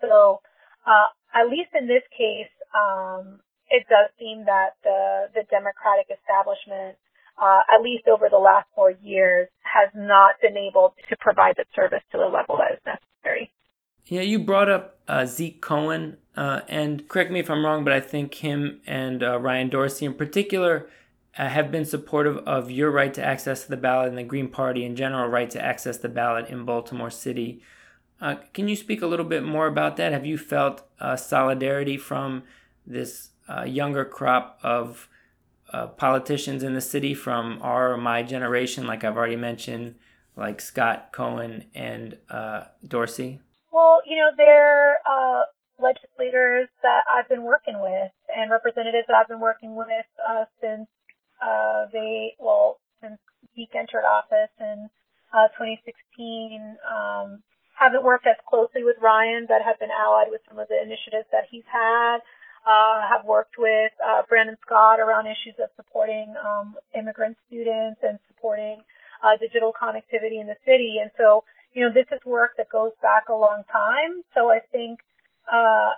So, 0.00 0.40
uh, 0.86 1.12
at 1.34 1.48
least 1.48 1.70
in 1.78 1.86
this 1.88 2.04
case, 2.16 2.52
um, 2.72 3.40
it 3.68 3.84
does 3.88 4.08
seem 4.18 4.44
that 4.44 4.76
the 4.84 5.28
the 5.34 5.44
Democratic 5.50 6.06
establishment 6.12 6.96
uh, 7.40 7.60
at 7.74 7.82
least 7.82 8.06
over 8.08 8.28
the 8.30 8.38
last 8.38 8.66
four 8.74 8.92
years, 9.02 9.48
has 9.62 9.90
not 9.94 10.34
been 10.40 10.56
able 10.56 10.94
to 11.08 11.16
provide 11.16 11.54
the 11.56 11.64
service 11.74 12.02
to 12.12 12.18
the 12.18 12.24
level 12.24 12.56
that 12.58 12.72
is 12.72 12.80
necessary. 12.86 13.50
Yeah, 14.06 14.20
you 14.20 14.38
brought 14.38 14.68
up 14.68 14.98
uh, 15.08 15.26
Zeke 15.26 15.60
Cohen, 15.60 16.18
uh, 16.36 16.60
and 16.68 17.08
correct 17.08 17.30
me 17.30 17.40
if 17.40 17.50
I'm 17.50 17.64
wrong, 17.64 17.84
but 17.84 17.92
I 17.92 18.00
think 18.00 18.34
him 18.34 18.80
and 18.86 19.22
uh, 19.22 19.38
Ryan 19.38 19.68
Dorsey 19.68 20.04
in 20.04 20.14
particular 20.14 20.88
uh, 21.38 21.48
have 21.48 21.72
been 21.72 21.84
supportive 21.84 22.38
of 22.38 22.70
your 22.70 22.90
right 22.90 23.12
to 23.14 23.24
access 23.24 23.64
the 23.64 23.76
ballot 23.76 24.08
and 24.08 24.18
the 24.18 24.22
Green 24.22 24.48
Party 24.48 24.84
in 24.84 24.94
general 24.94 25.28
right 25.28 25.50
to 25.50 25.62
access 25.62 25.96
the 25.96 26.08
ballot 26.08 26.48
in 26.48 26.64
Baltimore 26.64 27.10
City. 27.10 27.62
Uh, 28.20 28.36
can 28.52 28.68
you 28.68 28.76
speak 28.76 29.02
a 29.02 29.06
little 29.06 29.24
bit 29.24 29.42
more 29.42 29.66
about 29.66 29.96
that? 29.96 30.12
Have 30.12 30.26
you 30.26 30.38
felt 30.38 30.82
solidarity 31.16 31.96
from 31.96 32.44
this 32.86 33.30
younger 33.66 34.04
crop 34.04 34.58
of 34.62 35.08
uh, 35.74 35.88
politicians 35.88 36.62
in 36.62 36.74
the 36.74 36.80
city 36.80 37.14
from 37.14 37.58
our 37.60 37.96
my 37.96 38.22
generation, 38.22 38.86
like 38.86 39.02
I've 39.02 39.16
already 39.16 39.34
mentioned, 39.36 39.96
like 40.36 40.60
Scott 40.60 41.10
Cohen 41.12 41.64
and 41.74 42.16
uh, 42.30 42.64
Dorsey? 42.86 43.40
Well, 43.72 44.00
you 44.06 44.16
know, 44.16 44.30
they're 44.36 44.98
uh, 45.04 45.42
legislators 45.80 46.68
that 46.82 47.02
I've 47.12 47.28
been 47.28 47.42
working 47.42 47.80
with 47.80 48.12
and 48.30 48.52
representatives 48.52 49.06
that 49.08 49.16
I've 49.16 49.26
been 49.26 49.40
working 49.40 49.74
with 49.74 50.06
uh, 50.22 50.44
since 50.60 50.86
uh, 51.42 51.86
they, 51.92 52.34
well, 52.38 52.78
since 53.02 53.18
Zeke 53.56 53.74
entered 53.74 54.06
office 54.06 54.54
in 54.60 54.88
uh, 55.34 55.48
2016. 55.58 56.76
Um, 56.86 57.42
haven't 57.74 58.04
worked 58.04 58.28
as 58.28 58.36
closely 58.48 58.84
with 58.84 58.94
Ryan, 59.02 59.46
but 59.48 59.58
have 59.66 59.80
been 59.80 59.90
allied 59.90 60.30
with 60.30 60.42
some 60.48 60.60
of 60.60 60.68
the 60.68 60.80
initiatives 60.80 61.26
that 61.32 61.50
he's 61.50 61.66
had 61.66 62.18
uh, 62.66 63.06
have 63.08 63.24
worked 63.24 63.56
with 63.58 63.92
uh, 64.00 64.22
Brandon 64.28 64.56
Scott 64.64 65.00
around 65.00 65.26
issues 65.26 65.54
of 65.62 65.68
supporting 65.76 66.34
um, 66.40 66.74
immigrant 66.96 67.36
students 67.46 68.00
and 68.02 68.18
supporting 68.28 68.82
uh, 69.22 69.36
digital 69.40 69.72
connectivity 69.72 70.40
in 70.40 70.46
the 70.46 70.56
city. 70.64 70.96
And 71.00 71.10
so, 71.16 71.44
you 71.72 71.84
know, 71.84 71.92
this 71.92 72.06
is 72.12 72.20
work 72.24 72.52
that 72.56 72.68
goes 72.70 72.92
back 73.02 73.28
a 73.28 73.34
long 73.34 73.62
time. 73.70 74.22
So 74.34 74.48
I 74.48 74.60
think, 74.72 75.00
uh, 75.50 75.92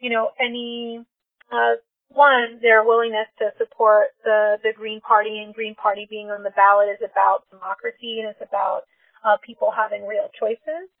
you 0.00 0.10
know, 0.10 0.30
any 0.40 1.04
uh, 1.50 1.80
one, 2.08 2.60
their 2.60 2.84
willingness 2.84 3.28
to 3.38 3.52
support 3.56 4.12
the 4.24 4.58
the 4.62 4.72
Green 4.76 5.00
Party 5.00 5.40
and 5.42 5.54
Green 5.54 5.74
Party 5.74 6.06
being 6.08 6.28
on 6.28 6.42
the 6.42 6.50
ballot 6.50 6.88
is 6.92 7.00
about 7.00 7.48
democracy 7.50 8.20
and 8.20 8.28
it's 8.28 8.42
about 8.42 8.82
uh, 9.24 9.36
people 9.44 9.72
having 9.74 10.06
real 10.06 10.28
choices. 10.38 10.92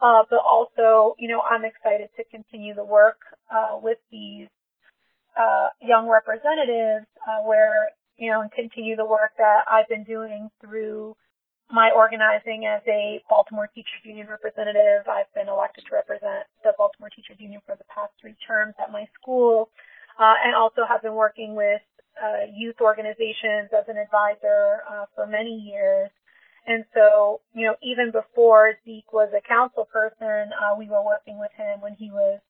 Uh, 0.00 0.24
but 0.30 0.40
also, 0.40 1.14
you 1.18 1.28
know, 1.28 1.42
I'm 1.42 1.64
excited 1.64 2.08
to 2.16 2.24
continue 2.30 2.74
the 2.74 2.84
work 2.84 3.18
uh, 3.52 3.78
with 3.82 3.98
these 4.10 4.48
uh, 5.38 5.68
young 5.80 6.08
representatives 6.08 7.06
uh, 7.26 7.42
where, 7.46 7.90
you 8.16 8.30
know, 8.30 8.40
and 8.40 8.52
continue 8.52 8.96
the 8.96 9.04
work 9.04 9.32
that 9.38 9.64
I've 9.70 9.88
been 9.88 10.04
doing 10.04 10.50
through 10.60 11.16
my 11.70 11.90
organizing 11.94 12.66
as 12.66 12.82
a 12.88 13.22
Baltimore 13.30 13.68
Teachers 13.72 14.02
Union 14.04 14.26
representative. 14.28 15.06
I've 15.08 15.32
been 15.34 15.48
elected 15.48 15.84
to 15.88 15.94
represent 15.94 16.46
the 16.64 16.72
Baltimore 16.76 17.10
Teachers 17.14 17.38
Union 17.38 17.60
for 17.64 17.76
the 17.76 17.84
past 17.84 18.12
three 18.20 18.34
terms 18.46 18.74
at 18.82 18.90
my 18.90 19.06
school, 19.20 19.70
uh, 20.18 20.34
and 20.44 20.54
also 20.54 20.82
have 20.88 21.02
been 21.02 21.14
working 21.14 21.54
with 21.54 21.80
uh, 22.20 22.50
youth 22.52 22.76
organizations 22.80 23.70
as 23.70 23.86
an 23.88 23.96
advisor 23.96 24.82
uh, 24.90 25.06
for 25.14 25.26
many 25.26 25.54
years. 25.54 26.10
And 26.66 26.84
so, 26.92 27.40
you 27.54 27.66
know, 27.66 27.76
even 27.82 28.10
before 28.10 28.74
Zeke 28.84 29.12
was 29.12 29.30
a 29.32 29.40
council 29.40 29.86
person, 29.86 30.50
uh, 30.52 30.76
we 30.76 30.88
were 30.88 31.04
working 31.04 31.38
with 31.38 31.50
him 31.56 31.80
when 31.80 31.94
he 31.94 32.10
was 32.10 32.40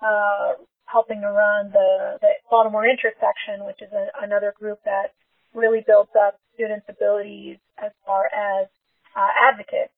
uh, 0.00 0.54
helping 0.90 1.20
to 1.20 1.28
run 1.28 1.70
the, 1.70 2.18
the 2.20 2.28
Baltimore 2.50 2.86
Intersection, 2.88 3.66
which 3.66 3.80
is 3.82 3.92
a, 3.92 4.08
another 4.22 4.54
group 4.58 4.80
that 4.84 5.12
really 5.54 5.84
builds 5.86 6.10
up 6.16 6.40
students' 6.54 6.86
abilities 6.88 7.58
as 7.76 7.92
far 8.04 8.26
as 8.26 8.68
uh, 9.16 9.28
advocates. 9.52 9.92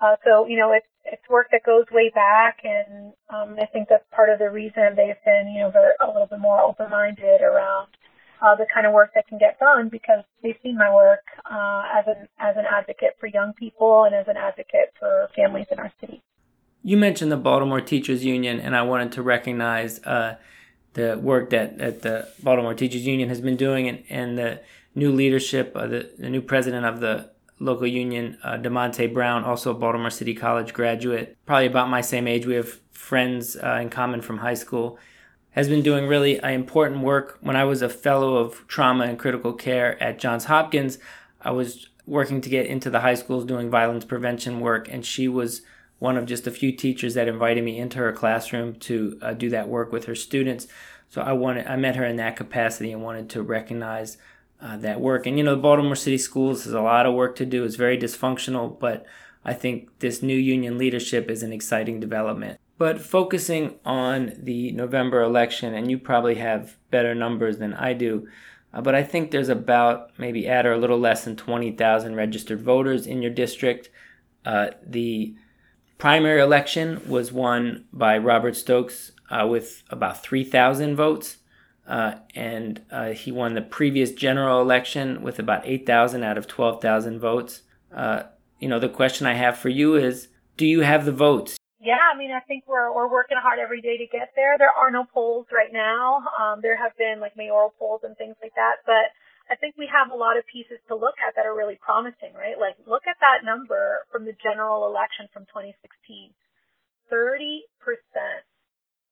Uh, 0.00 0.16
so, 0.24 0.46
you 0.46 0.56
know, 0.56 0.72
it's, 0.72 0.86
it's 1.04 1.28
work 1.28 1.48
that 1.52 1.62
goes 1.64 1.84
way 1.92 2.10
back, 2.14 2.58
and 2.64 3.12
um, 3.28 3.56
I 3.60 3.66
think 3.66 3.88
that's 3.88 4.04
part 4.14 4.30
of 4.30 4.38
the 4.38 4.50
reason 4.50 4.96
they've 4.96 5.20
been, 5.24 5.52
you 5.52 5.60
know, 5.60 5.72
a 6.00 6.06
little 6.06 6.26
bit 6.26 6.40
more 6.40 6.60
open-minded 6.60 7.42
around 7.42 7.88
uh, 8.40 8.56
the 8.56 8.66
kind 8.72 8.86
of 8.86 8.92
work 8.92 9.12
that 9.14 9.28
can 9.28 9.38
get 9.38 9.58
done 9.58 9.88
because 9.90 10.24
they've 10.42 10.56
seen 10.62 10.76
my 10.76 10.92
work 10.92 11.24
uh, 11.44 11.82
as 11.92 12.04
an 12.06 12.28
as 12.38 12.56
an 12.56 12.64
advocate 12.64 13.16
for 13.20 13.26
young 13.26 13.52
people 13.52 14.04
and 14.04 14.14
as 14.14 14.26
an 14.28 14.36
advocate 14.36 14.92
for 14.98 15.28
families 15.36 15.66
in 15.70 15.78
our 15.78 15.92
city. 16.00 16.22
You 16.82 16.96
mentioned 16.96 17.30
the 17.30 17.36
Baltimore 17.36 17.80
Teachers 17.80 18.24
Union, 18.24 18.58
and 18.58 18.74
I 18.74 18.82
wanted 18.82 19.12
to 19.12 19.22
recognize 19.22 20.02
uh, 20.04 20.36
the 20.94 21.18
work 21.18 21.50
that, 21.50 21.78
that 21.78 22.02
the 22.02 22.28
Baltimore 22.42 22.74
Teachers 22.74 23.06
Union 23.06 23.28
has 23.28 23.40
been 23.40 23.56
doing 23.56 23.88
and, 23.88 24.02
and 24.08 24.38
the 24.38 24.60
new 24.94 25.12
leadership, 25.12 25.72
uh, 25.76 25.86
the, 25.86 26.10
the 26.18 26.30
new 26.30 26.40
president 26.40 26.86
of 26.86 27.00
the 27.00 27.30
local 27.58 27.86
union, 27.86 28.38
uh, 28.42 28.54
Diamonté 28.54 29.12
Brown, 29.12 29.44
also 29.44 29.70
a 29.70 29.74
Baltimore 29.74 30.10
City 30.10 30.34
College 30.34 30.72
graduate, 30.72 31.36
probably 31.44 31.66
about 31.66 31.90
my 31.90 32.00
same 32.00 32.26
age. 32.26 32.46
We 32.46 32.54
have 32.54 32.80
friends 32.90 33.56
uh, 33.56 33.78
in 33.80 33.90
common 33.90 34.22
from 34.22 34.38
high 34.38 34.54
school. 34.54 34.98
Has 35.50 35.68
been 35.68 35.82
doing 35.82 36.06
really 36.06 36.40
uh, 36.40 36.48
important 36.48 37.02
work. 37.02 37.38
When 37.40 37.56
I 37.56 37.64
was 37.64 37.82
a 37.82 37.88
fellow 37.88 38.36
of 38.36 38.66
trauma 38.68 39.04
and 39.04 39.18
critical 39.18 39.52
care 39.52 40.02
at 40.02 40.18
Johns 40.18 40.44
Hopkins, 40.44 40.98
I 41.42 41.50
was 41.50 41.88
working 42.06 42.40
to 42.40 42.48
get 42.48 42.66
into 42.66 42.88
the 42.88 43.00
high 43.00 43.14
schools 43.14 43.44
doing 43.44 43.68
violence 43.68 44.04
prevention 44.04 44.60
work, 44.60 44.88
and 44.88 45.04
she 45.04 45.28
was 45.28 45.62
one 46.00 46.16
of 46.16 46.26
just 46.26 46.46
a 46.46 46.50
few 46.50 46.72
teachers 46.72 47.14
that 47.14 47.28
invited 47.28 47.62
me 47.62 47.78
into 47.78 47.98
her 47.98 48.12
classroom 48.12 48.74
to 48.74 49.18
uh, 49.22 49.32
do 49.32 49.48
that 49.50 49.68
work 49.68 49.92
with 49.92 50.06
her 50.06 50.14
students. 50.16 50.66
So 51.08 51.22
I 51.22 51.32
wanted, 51.32 51.66
I 51.66 51.76
met 51.76 51.96
her 51.96 52.04
in 52.04 52.16
that 52.16 52.36
capacity 52.36 52.90
and 52.90 53.02
wanted 53.02 53.30
to 53.30 53.42
recognize 53.42 54.16
uh, 54.60 54.76
that 54.78 55.00
work. 55.00 55.26
And 55.26 55.38
you 55.38 55.44
know, 55.44 55.54
the 55.54 55.60
Baltimore 55.60 55.94
City 55.94 56.18
Schools 56.18 56.64
has 56.64 56.72
a 56.72 56.80
lot 56.80 57.06
of 57.06 57.14
work 57.14 57.36
to 57.36 57.46
do. 57.46 57.64
It's 57.64 57.76
very 57.76 57.98
dysfunctional, 57.98 58.78
but 58.80 59.06
I 59.44 59.52
think 59.52 59.98
this 60.00 60.22
new 60.22 60.36
union 60.36 60.78
leadership 60.78 61.30
is 61.30 61.42
an 61.42 61.52
exciting 61.52 62.00
development. 62.00 62.58
But 62.78 63.00
focusing 63.00 63.78
on 63.84 64.32
the 64.38 64.72
November 64.72 65.22
election, 65.22 65.74
and 65.74 65.90
you 65.90 65.98
probably 65.98 66.36
have 66.36 66.78
better 66.90 67.14
numbers 67.14 67.58
than 67.58 67.74
I 67.74 67.92
do, 67.92 68.26
uh, 68.72 68.80
but 68.80 68.94
I 68.94 69.02
think 69.02 69.30
there's 69.30 69.50
about 69.50 70.12
maybe 70.18 70.48
at 70.48 70.64
or 70.64 70.72
a 70.72 70.78
little 70.78 70.98
less 70.98 71.24
than 71.24 71.36
20,000 71.36 72.14
registered 72.14 72.62
voters 72.62 73.06
in 73.06 73.20
your 73.20 73.32
district. 73.32 73.90
Uh, 74.46 74.68
the 74.86 75.34
primary 76.00 76.40
election 76.40 77.02
was 77.06 77.30
won 77.30 77.84
by 77.92 78.16
Robert 78.16 78.56
Stokes 78.56 79.12
uh, 79.30 79.46
with 79.46 79.84
about 79.90 80.22
3,000 80.22 80.96
votes. 80.96 81.36
Uh, 81.86 82.14
and 82.34 82.80
uh, 82.90 83.10
he 83.10 83.30
won 83.30 83.54
the 83.54 83.62
previous 83.62 84.12
general 84.12 84.60
election 84.62 85.22
with 85.22 85.38
about 85.38 85.66
8,000 85.66 86.22
out 86.24 86.38
of 86.38 86.46
12,000 86.46 87.20
votes. 87.20 87.62
Uh, 87.94 88.22
you 88.58 88.68
know, 88.68 88.78
the 88.78 88.88
question 88.88 89.26
I 89.26 89.34
have 89.34 89.58
for 89.58 89.68
you 89.68 89.94
is 89.94 90.28
do 90.56 90.66
you 90.66 90.80
have 90.80 91.04
the 91.04 91.12
votes? 91.12 91.56
Yeah, 91.80 91.98
I 92.12 92.16
mean, 92.16 92.30
I 92.30 92.40
think 92.40 92.64
we're 92.66 92.94
we're 92.94 93.10
working 93.10 93.38
hard 93.40 93.58
every 93.58 93.80
day 93.80 93.96
to 93.96 94.06
get 94.06 94.32
there. 94.36 94.58
There 94.58 94.70
are 94.70 94.90
no 94.90 95.04
polls 95.14 95.46
right 95.50 95.72
now. 95.72 96.24
Um, 96.38 96.60
there 96.60 96.76
have 96.76 96.94
been 96.98 97.20
like 97.20 97.36
mayoral 97.38 97.72
polls 97.78 98.02
and 98.04 98.14
things 98.18 98.36
like 98.42 98.54
that, 98.54 98.76
but 98.84 99.08
I 99.50 99.58
think 99.58 99.74
we 99.76 99.90
have 99.90 100.14
a 100.14 100.16
lot 100.16 100.38
of 100.38 100.46
pieces 100.46 100.78
to 100.86 100.94
look 100.94 101.18
at 101.26 101.34
that 101.34 101.44
are 101.44 101.56
really 101.56 101.78
promising, 101.82 102.32
right? 102.38 102.54
Like 102.54 102.78
look 102.86 103.10
at 103.10 103.18
that 103.18 103.42
number 103.42 104.06
from 104.12 104.24
the 104.24 104.38
general 104.38 104.86
election 104.86 105.26
from 105.34 105.44
2016. 105.50 106.30
30% 107.10 107.66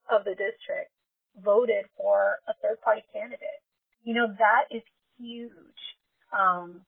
of 0.08 0.22
the 0.22 0.38
district 0.38 0.94
voted 1.42 1.90
for 1.98 2.38
a 2.46 2.54
third 2.62 2.80
party 2.80 3.02
candidate. 3.12 3.62
You 4.06 4.14
know, 4.14 4.30
that 4.38 4.70
is 4.70 4.86
huge. 5.18 5.82
Um, 6.30 6.86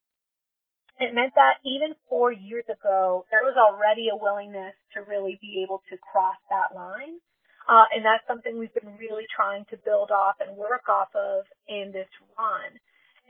it 1.00 1.10
meant 1.14 1.34
that 1.34 1.58
even 1.66 1.98
four 2.08 2.30
years 2.30 2.64
ago, 2.70 3.24
there 3.34 3.42
was 3.42 3.58
already 3.58 4.08
a 4.12 4.16
willingness 4.16 4.78
to 4.94 5.02
really 5.02 5.38
be 5.42 5.64
able 5.66 5.82
to 5.90 5.98
cross 5.98 6.38
that 6.54 6.76
line. 6.76 7.18
Uh, 7.66 7.86
and 7.94 8.04
that's 8.04 8.26
something 8.26 8.58
we've 8.58 8.74
been 8.74 8.96
really 8.98 9.26
trying 9.34 9.64
to 9.70 9.76
build 9.84 10.10
off 10.10 10.36
and 10.38 10.56
work 10.56 10.88
off 10.88 11.08
of 11.14 11.44
in 11.68 11.90
this 11.92 12.08
run. 12.38 12.78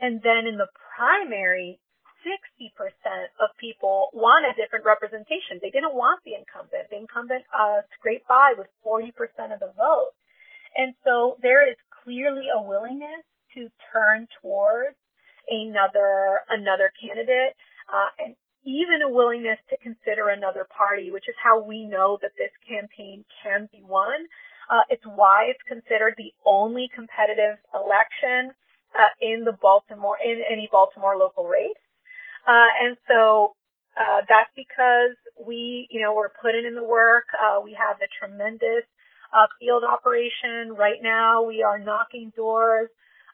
And 0.01 0.19
then 0.25 0.49
in 0.49 0.57
the 0.57 0.67
primary, 0.97 1.79
60% 2.25 2.73
of 3.41 3.49
people 3.57 4.09
want 4.13 4.45
a 4.49 4.57
different 4.57 4.85
representation. 4.85 5.61
They 5.61 5.69
didn't 5.69 5.93
want 5.93 6.21
the 6.25 6.33
incumbent. 6.33 6.89
The 6.89 6.97
incumbent 6.97 7.45
uh, 7.53 7.85
scraped 7.97 8.27
by 8.27 8.53
with 8.57 8.67
40% 8.85 9.13
of 9.53 9.61
the 9.61 9.73
vote. 9.77 10.13
And 10.75 10.93
so 11.05 11.37
there 11.41 11.67
is 11.69 11.77
clearly 12.03 12.49
a 12.49 12.61
willingness 12.61 13.25
to 13.55 13.69
turn 13.93 14.27
towards 14.41 14.97
another 15.49 16.41
another 16.49 16.93
candidate 16.95 17.57
uh, 17.91 18.09
and 18.23 18.35
even 18.63 19.01
a 19.01 19.09
willingness 19.09 19.57
to 19.69 19.77
consider 19.81 20.29
another 20.29 20.65
party, 20.69 21.11
which 21.11 21.27
is 21.27 21.35
how 21.41 21.61
we 21.61 21.85
know 21.85 22.17
that 22.21 22.37
this 22.37 22.53
campaign 22.63 23.25
can 23.43 23.67
be 23.71 23.81
won. 23.83 24.29
Uh, 24.69 24.85
it's 24.89 25.03
why 25.03 25.49
it's 25.49 25.61
considered 25.67 26.13
the 26.17 26.31
only 26.45 26.87
competitive 26.93 27.57
election 27.73 28.53
uh, 28.95 29.13
in 29.21 29.43
the 29.43 29.53
Baltimore 29.61 30.17
in 30.23 30.41
any 30.49 30.69
Baltimore 30.71 31.17
local 31.17 31.45
race. 31.45 31.79
Uh, 32.47 32.71
and 32.83 32.97
so 33.07 33.53
uh, 33.97 34.21
that's 34.27 34.49
because 34.55 35.15
we, 35.45 35.87
you 35.89 36.01
know, 36.01 36.13
we're 36.13 36.33
putting 36.41 36.65
in 36.65 36.75
the 36.75 36.83
work. 36.83 37.25
Uh, 37.35 37.61
we 37.61 37.77
have 37.77 37.97
a 38.01 38.09
tremendous 38.19 38.85
uh, 39.33 39.47
field 39.59 39.83
operation 39.83 40.73
right 40.77 40.99
now. 41.01 41.43
We 41.43 41.63
are 41.63 41.79
knocking 41.79 42.31
doors 42.35 42.89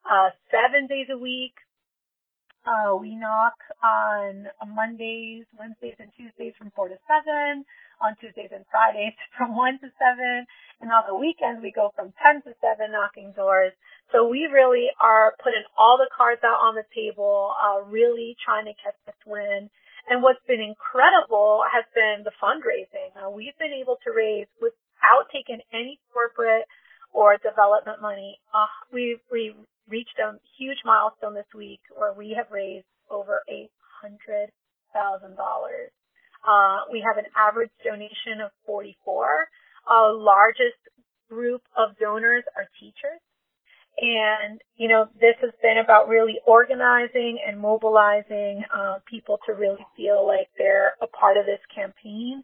uh, 0.10 0.30
seven 0.52 0.88
days 0.88 1.08
a 1.12 1.18
week. 1.18 1.54
Uh, 2.66 2.96
we 3.00 3.16
knock 3.16 3.56
on 3.82 4.48
Mondays, 4.76 5.46
Wednesdays, 5.58 5.96
and 6.00 6.12
Tuesdays 6.18 6.54
from 6.58 6.72
4 6.76 6.90
to 6.90 6.98
7, 7.08 7.64
on 8.02 8.16
Tuesdays 8.20 8.54
and 8.54 8.66
Fridays 8.70 9.14
from 9.38 9.56
1 9.56 9.80
to 9.82 9.90
7, 9.90 10.46
and 10.82 10.90
on 10.92 11.04
the 11.08 11.18
weekends 11.18 11.62
we 11.62 11.72
go 11.72 11.92
from 11.96 12.14
10 12.22 12.44
to 12.46 12.54
7 12.60 12.92
knocking 12.92 13.34
doors. 13.34 13.74
So 14.12 14.28
we 14.28 14.48
really 14.48 14.88
are 15.02 15.34
putting 15.44 15.66
all 15.78 15.98
the 15.98 16.10
cards 16.16 16.42
out 16.46 16.62
on 16.64 16.76
the 16.76 16.88
table, 16.96 17.54
uh, 17.60 17.84
really 17.84 18.38
trying 18.44 18.66
to 18.66 18.76
get 18.80 18.96
this 19.06 19.20
win. 19.26 19.70
And 20.08 20.24
what's 20.24 20.44
been 20.48 20.64
incredible 20.64 21.68
has 21.68 21.84
been 21.92 22.24
the 22.24 22.32
fundraising. 22.40 23.12
Uh, 23.20 23.30
we've 23.30 23.58
been 23.60 23.76
able 23.76 24.00
to 24.08 24.16
raise 24.16 24.48
without 24.62 25.28
taking 25.34 25.60
any 25.74 26.00
corporate 26.14 26.64
or 27.12 27.36
development 27.44 28.02
money. 28.02 28.40
Uh, 28.56 28.72
we've, 28.94 29.20
we've 29.32 29.60
reached 29.90 30.16
a 30.20 30.40
huge 30.58 30.80
milestone 30.86 31.36
this 31.36 31.52
week 31.56 31.82
where 31.96 32.14
we 32.14 32.32
have 32.38 32.48
raised 32.52 32.88
over 33.10 33.44
$800,000. 33.52 34.48
Uh, 36.48 36.80
we 36.92 37.04
have 37.06 37.18
an 37.18 37.30
average 37.36 37.72
donation 37.84 38.42
of 38.44 38.52
44. 38.66 39.48
Our 39.90 40.14
largest 40.14 40.80
group 41.30 41.62
of 41.76 41.98
donors 42.00 42.44
are 42.56 42.68
teachers. 42.80 43.22
And, 44.00 44.62
you 44.76 44.88
know, 44.88 45.08
this 45.20 45.36
has 45.42 45.52
been 45.62 45.80
about 45.84 46.08
really 46.08 46.40
organizing 46.46 47.40
and 47.46 47.60
mobilizing 47.60 48.64
uh, 48.74 49.00
people 49.10 49.40
to 49.48 49.54
really 49.54 49.86
feel 49.96 50.26
like 50.26 50.50
they're 50.58 50.94
a 51.02 51.08
part 51.08 51.36
of 51.38 51.46
this 51.46 51.60
campaign. 51.74 52.44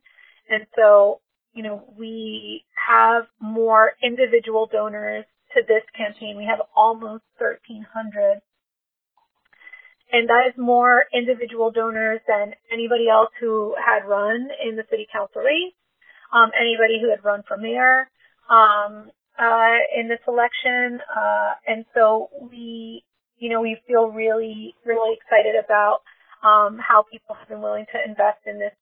And 0.50 0.66
so, 0.76 1.22
you 1.54 1.62
know, 1.62 1.84
we 1.96 2.66
have 2.88 3.26
more 3.40 3.94
individual 4.02 4.68
donors 4.72 5.26
to 5.54 5.62
this 5.68 5.84
campaign. 5.96 6.38
We 6.38 6.46
have 6.46 6.62
almost 6.76 7.24
1,300. 7.38 8.42
And 10.14 10.30
that 10.30 10.46
is 10.48 10.54
more 10.58 11.06
individual 11.12 11.72
donors 11.72 12.22
than 12.28 12.54
anybody 12.72 13.10
else 13.10 13.32
who 13.42 13.76
had 13.84 14.08
run 14.08 14.50
in 14.64 14.76
the 14.76 14.84
city 14.90 15.08
council 15.12 15.42
race, 15.42 15.74
um, 16.32 16.52
anybody 16.54 17.02
who 17.02 17.10
had 17.10 17.26
run 17.26 17.42
for 17.48 17.58
mayor 17.58 18.08
um, 18.48 19.10
uh, 19.40 19.78
in 19.98 20.08
this 20.08 20.22
election. 20.28 21.02
Uh, 21.10 21.54
and 21.66 21.86
so 21.96 22.30
we, 22.40 23.04
you 23.40 23.50
know, 23.50 23.60
we 23.60 23.82
feel 23.88 24.06
really, 24.10 24.76
really 24.86 25.18
excited 25.18 25.56
about 25.58 26.02
um, 26.44 26.78
how 26.78 27.04
people 27.12 27.36
have 27.36 27.50
been 27.50 27.62
willing 27.62 27.86
to 27.92 27.98
invest 27.98 28.46
in 28.46 28.60
this 28.60 28.74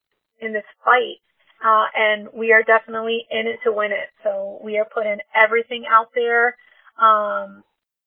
in 0.42 0.52
this 0.52 0.68
fight. 0.84 1.24
Uh, 1.64 1.86
and 1.96 2.28
we 2.34 2.52
are 2.52 2.64
definitely 2.64 3.26
in 3.32 3.48
it 3.48 3.60
to 3.64 3.72
win 3.72 3.92
it. 3.92 4.10
So 4.24 4.60
we 4.64 4.80
are 4.80 4.88
putting 4.92 5.20
everything 5.32 5.86
out 5.88 6.10
there. 6.14 6.58
Um, 7.00 7.64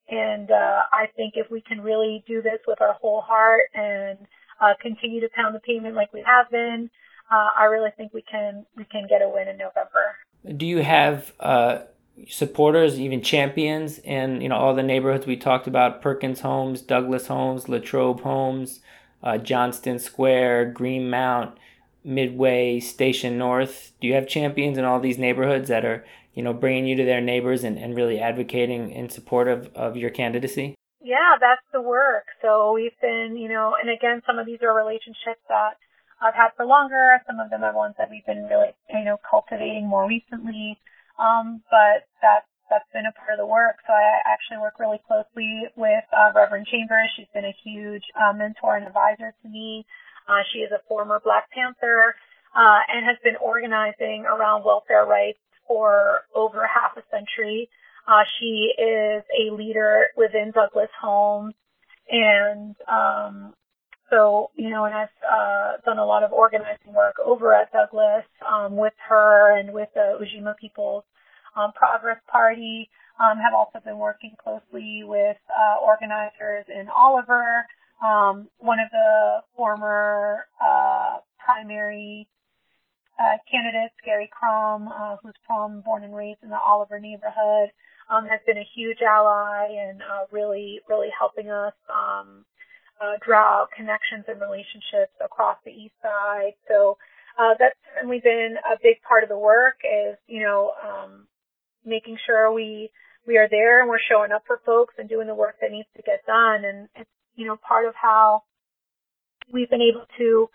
and 0.08 0.50
uh, 0.50 0.82
I 0.92 1.06
think 1.16 1.34
if 1.36 1.50
we 1.50 1.60
can 1.60 1.80
really 1.80 2.24
do 2.26 2.42
this 2.42 2.60
with 2.66 2.80
our 2.80 2.94
whole 2.94 3.20
heart 3.20 3.62
and 3.74 4.18
uh, 4.60 4.74
continue 4.80 5.20
to 5.20 5.28
pound 5.34 5.54
the 5.54 5.60
pavement 5.60 5.94
like 5.94 6.12
we 6.12 6.22
have 6.26 6.50
been, 6.50 6.90
uh, 7.30 7.48
I 7.56 7.64
really 7.64 7.90
think 7.96 8.12
we 8.12 8.22
can 8.22 8.66
we 8.76 8.84
can 8.84 9.06
get 9.08 9.22
a 9.22 9.28
win 9.28 9.48
in 9.48 9.58
November. 9.58 10.56
Do 10.56 10.66
you 10.66 10.82
have 10.82 11.32
uh, 11.40 11.78
supporters, 12.28 13.00
even 13.00 13.22
champions, 13.22 13.98
in 13.98 14.40
you 14.40 14.48
know 14.48 14.56
all 14.56 14.74
the 14.74 14.82
neighborhoods 14.82 15.26
we 15.26 15.36
talked 15.36 15.66
about: 15.66 16.02
Perkins 16.02 16.40
Homes, 16.40 16.82
Douglas 16.82 17.28
Homes, 17.28 17.68
Latrobe 17.68 18.20
Homes, 18.20 18.80
uh, 19.22 19.38
Johnston 19.38 19.98
Square, 19.98 20.72
Greenmount? 20.72 21.58
Midway, 22.04 22.80
Station 22.80 23.38
North? 23.38 23.92
Do 24.00 24.06
you 24.06 24.14
have 24.14 24.28
champions 24.28 24.76
in 24.76 24.84
all 24.84 25.00
these 25.00 25.18
neighborhoods 25.18 25.68
that 25.68 25.84
are, 25.84 26.04
you 26.34 26.42
know, 26.42 26.52
bringing 26.52 26.86
you 26.86 26.96
to 26.96 27.04
their 27.04 27.20
neighbors 27.20 27.64
and, 27.64 27.78
and 27.78 27.94
really 27.94 28.18
advocating 28.18 28.90
in 28.90 29.08
support 29.08 29.48
of, 29.48 29.68
of 29.74 29.96
your 29.96 30.10
candidacy? 30.10 30.74
Yeah, 31.00 31.36
that's 31.40 31.62
the 31.72 31.80
work. 31.80 32.24
So 32.42 32.72
we've 32.72 32.98
been, 33.00 33.36
you 33.36 33.48
know, 33.48 33.74
and 33.80 33.90
again, 33.90 34.22
some 34.26 34.38
of 34.38 34.46
these 34.46 34.58
are 34.62 34.74
relationships 34.74 35.42
that 35.48 35.76
I've 36.20 36.34
had 36.34 36.50
for 36.56 36.64
longer. 36.64 37.20
Some 37.26 37.38
of 37.40 37.50
them 37.50 37.62
are 37.62 37.76
ones 37.76 37.94
that 37.98 38.10
we've 38.10 38.24
been 38.24 38.48
really, 38.48 38.72
you 38.90 39.04
know, 39.04 39.18
cultivating 39.28 39.86
more 39.86 40.08
recently. 40.08 40.78
Um, 41.18 41.62
but 41.70 42.08
that's 42.22 42.48
that's 42.70 42.88
been 42.92 43.04
a 43.04 43.12
part 43.12 43.36
of 43.36 43.38
the 43.38 43.46
work. 43.46 43.76
So 43.86 43.92
I 43.92 44.24
actually 44.24 44.58
work 44.58 44.80
really 44.80 44.98
closely 45.06 45.68
with 45.76 46.04
uh, 46.10 46.32
Reverend 46.34 46.66
Chambers. 46.66 47.12
She's 47.14 47.30
been 47.34 47.44
a 47.44 47.54
huge 47.62 48.02
uh, 48.16 48.32
mentor 48.32 48.76
and 48.76 48.86
advisor 48.86 49.34
to 49.42 49.48
me. 49.48 49.84
Uh, 50.26 50.40
she 50.52 50.60
is 50.64 50.72
a 50.72 50.80
former 50.88 51.20
Black 51.22 51.50
Panther 51.52 52.16
uh, 52.56 52.80
and 52.88 53.04
has 53.04 53.20
been 53.22 53.36
organizing 53.36 54.24
around 54.24 54.64
welfare 54.64 55.04
rights 55.04 55.38
for 55.66 56.22
over 56.34 56.66
half 56.66 56.96
a 56.96 57.02
century. 57.10 57.68
Uh, 58.06 58.22
she 58.38 58.72
is 58.78 59.22
a 59.38 59.54
leader 59.54 60.08
within 60.16 60.52
Douglas 60.54 60.90
Homes, 61.00 61.54
and 62.08 62.76
um, 62.86 63.54
so 64.10 64.50
you 64.56 64.70
know, 64.70 64.84
and 64.84 64.94
I've 64.94 65.08
uh, 65.24 65.72
done 65.84 65.98
a 65.98 66.04
lot 66.04 66.22
of 66.22 66.32
organizing 66.32 66.92
work 66.94 67.16
over 67.24 67.54
at 67.54 67.72
Douglas 67.72 68.24
um, 68.46 68.76
with 68.76 68.92
her 69.08 69.58
and 69.58 69.72
with 69.72 69.88
the 69.94 70.18
Ujima 70.20 70.56
People's 70.58 71.04
um, 71.56 71.72
Progress 71.72 72.18
Party. 72.30 72.90
Um, 73.14 73.38
have 73.38 73.54
also 73.54 73.78
been 73.78 73.98
working 73.98 74.34
closely 74.42 75.02
with 75.04 75.36
uh, 75.48 75.76
organizers 75.80 76.66
in 76.68 76.88
Oliver 76.88 77.64
um, 78.04 78.48
one 78.58 78.80
of 78.80 78.90
the 78.90 79.40
former 79.56 80.46
uh, 80.60 81.18
primary 81.38 82.28
uh, 83.18 83.36
candidates, 83.50 83.94
Gary 84.04 84.28
Crum, 84.30 84.88
uh, 84.88 85.16
who's 85.22 85.34
from 85.46 85.80
born 85.82 86.04
and 86.04 86.14
raised 86.14 86.42
in 86.42 86.50
the 86.50 86.58
Oliver 86.58 86.98
neighborhood, 86.98 87.70
um, 88.10 88.26
has 88.26 88.40
been 88.46 88.58
a 88.58 88.68
huge 88.74 88.98
ally 89.02 89.68
and 89.70 90.02
uh, 90.02 90.24
really, 90.30 90.80
really 90.88 91.08
helping 91.16 91.50
us 91.50 91.74
um, 91.88 92.44
uh, 93.00 93.14
draw 93.24 93.62
out 93.62 93.68
connections 93.76 94.24
and 94.28 94.40
relationships 94.40 95.14
across 95.24 95.56
the 95.64 95.72
East 95.72 95.94
Side. 96.02 96.52
So 96.68 96.98
uh, 97.38 97.54
that's 97.58 97.78
certainly 97.94 98.20
been 98.22 98.56
a 98.70 98.76
big 98.82 99.02
part 99.08 99.22
of 99.22 99.28
the 99.28 99.38
work. 99.38 99.76
Is 99.84 100.16
you 100.26 100.42
know 100.42 100.72
um, 100.82 101.26
making 101.84 102.18
sure 102.26 102.52
we 102.52 102.90
we 103.26 103.38
are 103.38 103.48
there 103.48 103.80
and 103.80 103.88
we're 103.88 103.98
showing 103.98 104.32
up 104.32 104.42
for 104.46 104.60
folks 104.66 104.94
and 104.98 105.08
doing 105.08 105.26
the 105.26 105.34
work 105.34 105.56
that 105.60 105.72
needs 105.72 105.88
to 105.96 106.02
get 106.02 106.26
done. 106.26 106.64
And 106.64 106.88
it's 106.94 107.10
you 107.36 107.46
know, 107.46 107.56
part 107.56 107.86
of 107.86 107.94
how 107.94 108.42
we've 109.52 109.70
been 109.70 109.82
able 109.82 110.06
to 110.18 110.48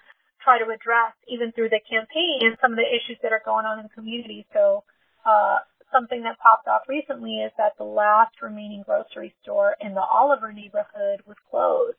try 0.43 0.59
to 0.59 0.71
address 0.71 1.13
even 1.27 1.51
through 1.51 1.69
the 1.69 1.81
campaign 1.83 2.39
and 2.41 2.57
some 2.61 2.71
of 2.71 2.77
the 2.77 2.87
issues 2.87 3.17
that 3.23 3.31
are 3.31 3.43
going 3.43 3.65
on 3.65 3.79
in 3.79 3.85
the 3.87 3.95
community. 3.95 4.45
So, 4.53 4.83
uh, 5.25 5.59
something 5.91 6.23
that 6.23 6.37
popped 6.39 6.67
off 6.67 6.81
recently 6.87 7.41
is 7.41 7.51
that 7.57 7.73
the 7.77 7.83
last 7.83 8.35
remaining 8.41 8.83
grocery 8.85 9.33
store 9.41 9.75
in 9.81 9.93
the 9.93 10.01
Oliver 10.01 10.53
neighborhood 10.53 11.21
was 11.25 11.37
closed. 11.49 11.97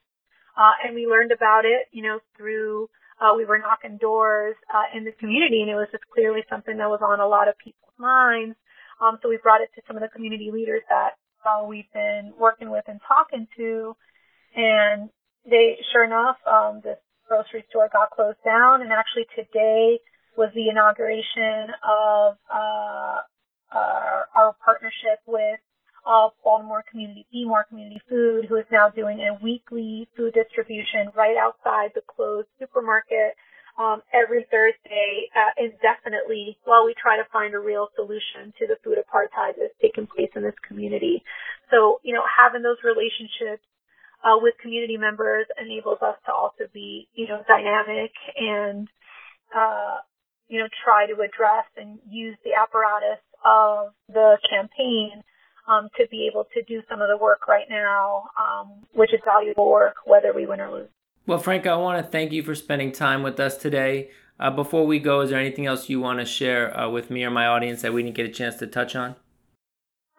Uh, 0.57 0.73
and 0.85 0.95
we 0.95 1.07
learned 1.07 1.33
about 1.33 1.65
it, 1.65 1.87
you 1.93 2.03
know, 2.03 2.19
through, 2.37 2.89
uh, 3.21 3.35
we 3.37 3.45
were 3.45 3.59
knocking 3.59 3.99
doors, 3.99 4.57
uh, 4.73 4.97
in 4.97 5.05
the 5.05 5.13
community 5.13 5.61
and 5.61 5.71
it 5.71 5.75
was 5.75 5.89
just 5.93 6.05
clearly 6.13 6.43
something 6.49 6.77
that 6.77 6.89
was 6.89 7.01
on 7.03 7.21
a 7.21 7.27
lot 7.27 7.49
of 7.49 7.59
people's 7.59 7.95
minds. 7.99 8.57
Um, 9.01 9.19
so 9.23 9.29
we 9.29 9.39
brought 9.43 9.61
it 9.61 9.71
to 9.75 9.83
some 9.87 9.97
of 9.97 10.03
the 10.03 10.09
community 10.09 10.51
leaders 10.53 10.83
that, 10.89 11.19
uh, 11.45 11.65
we've 11.65 11.91
been 11.95 12.33
working 12.39 12.71
with 12.71 12.85
and 12.89 13.01
talking 13.07 13.47
to 13.57 13.97
and 14.55 15.11
they, 15.49 15.79
sure 15.93 16.05
enough, 16.05 16.37
um, 16.47 16.81
this 16.83 16.99
grocery 17.31 17.65
store 17.71 17.89
got 17.93 18.11
closed 18.11 18.43
down. 18.45 18.83
And 18.83 18.91
actually 18.91 19.31
today 19.39 20.03
was 20.37 20.51
the 20.55 20.69
inauguration 20.69 21.71
of 21.87 22.35
uh, 22.53 23.23
our, 23.71 24.27
our 24.35 24.57
partnership 24.65 25.23
with 25.27 25.63
of 26.07 26.33
Baltimore 26.43 26.83
Community, 26.91 27.27
Be 27.31 27.47
Community 27.69 28.01
Food, 28.09 28.47
who 28.49 28.57
is 28.57 28.65
now 28.73 28.89
doing 28.89 29.21
a 29.21 29.39
weekly 29.45 30.09
food 30.17 30.35
distribution 30.35 31.13
right 31.15 31.37
outside 31.37 31.91
the 31.95 32.01
closed 32.09 32.49
supermarket 32.59 33.37
um, 33.79 34.03
every 34.13 34.47
Thursday 34.51 35.29
uh, 35.37 35.53
indefinitely 35.61 36.57
while 36.65 36.85
we 36.85 36.95
try 37.01 37.17
to 37.17 37.29
find 37.33 37.55
a 37.55 37.61
real 37.61 37.89
solution 37.97 38.53
to 38.59 38.67
the 38.67 38.77
food 38.83 38.97
apartheid 38.97 39.61
that's 39.61 39.77
taken 39.81 40.07
place 40.07 40.31
in 40.35 40.43
this 40.43 40.57
community. 40.67 41.23
So, 41.71 42.01
you 42.03 42.15
know, 42.15 42.25
having 42.25 42.63
those 42.63 42.81
relationships 42.83 43.63
uh, 44.25 44.37
with 44.41 44.55
community 44.61 44.97
members 44.97 45.47
enables 45.61 45.99
us 46.03 46.17
to 46.27 46.33
also 46.33 46.65
be, 46.73 47.09
you 47.15 47.27
know, 47.29 47.43
dynamic 47.49 48.13
and, 48.37 48.89
uh, 49.55 49.97
you 50.49 50.59
know, 50.59 50.69
try 50.85 51.07
to 51.07 51.15
address 51.15 51.67
and 51.77 51.99
use 52.09 52.37
the 52.45 52.51
apparatus 52.55 53.23
of 53.45 53.93
the 54.09 54.37
campaign 54.49 55.23
um, 55.69 55.89
to 55.97 56.07
be 56.11 56.29
able 56.31 56.47
to 56.55 56.63
do 56.63 56.83
some 56.89 57.01
of 57.01 57.09
the 57.09 57.17
work 57.17 57.47
right 57.49 57.67
now, 57.71 58.25
um, 58.39 58.85
which 58.93 59.13
is 59.15 59.21
valuable 59.25 59.71
work, 59.71 59.97
whether 60.05 60.33
we 60.35 60.47
win 60.47 60.61
or 60.61 60.71
lose. 60.71 60.89
Well, 61.27 61.39
Franca, 61.39 61.71
I 61.71 61.77
want 61.77 62.05
to 62.05 62.11
thank 62.11 62.33
you 62.33 62.43
for 62.43 62.55
spending 62.55 62.93
time 62.93 63.23
with 63.23 63.39
us 63.39 63.57
today. 63.57 64.11
Uh, 64.39 64.51
before 64.51 64.87
we 64.87 64.99
go, 64.99 65.21
is 65.21 65.31
there 65.31 65.39
anything 65.39 65.67
else 65.67 65.89
you 65.89 66.01
want 66.01 66.19
to 66.19 66.25
share 66.25 66.77
uh, 66.79 66.89
with 66.89 67.11
me 67.11 67.25
or 67.25 67.31
my 67.31 67.47
audience 67.47 67.83
that 67.83 67.93
we 67.93 68.03
didn't 68.03 68.17
get 68.17 68.27
a 68.27 68.31
chance 68.31 68.57
to 68.57 68.67
touch 68.67 68.97
on? 68.97 69.17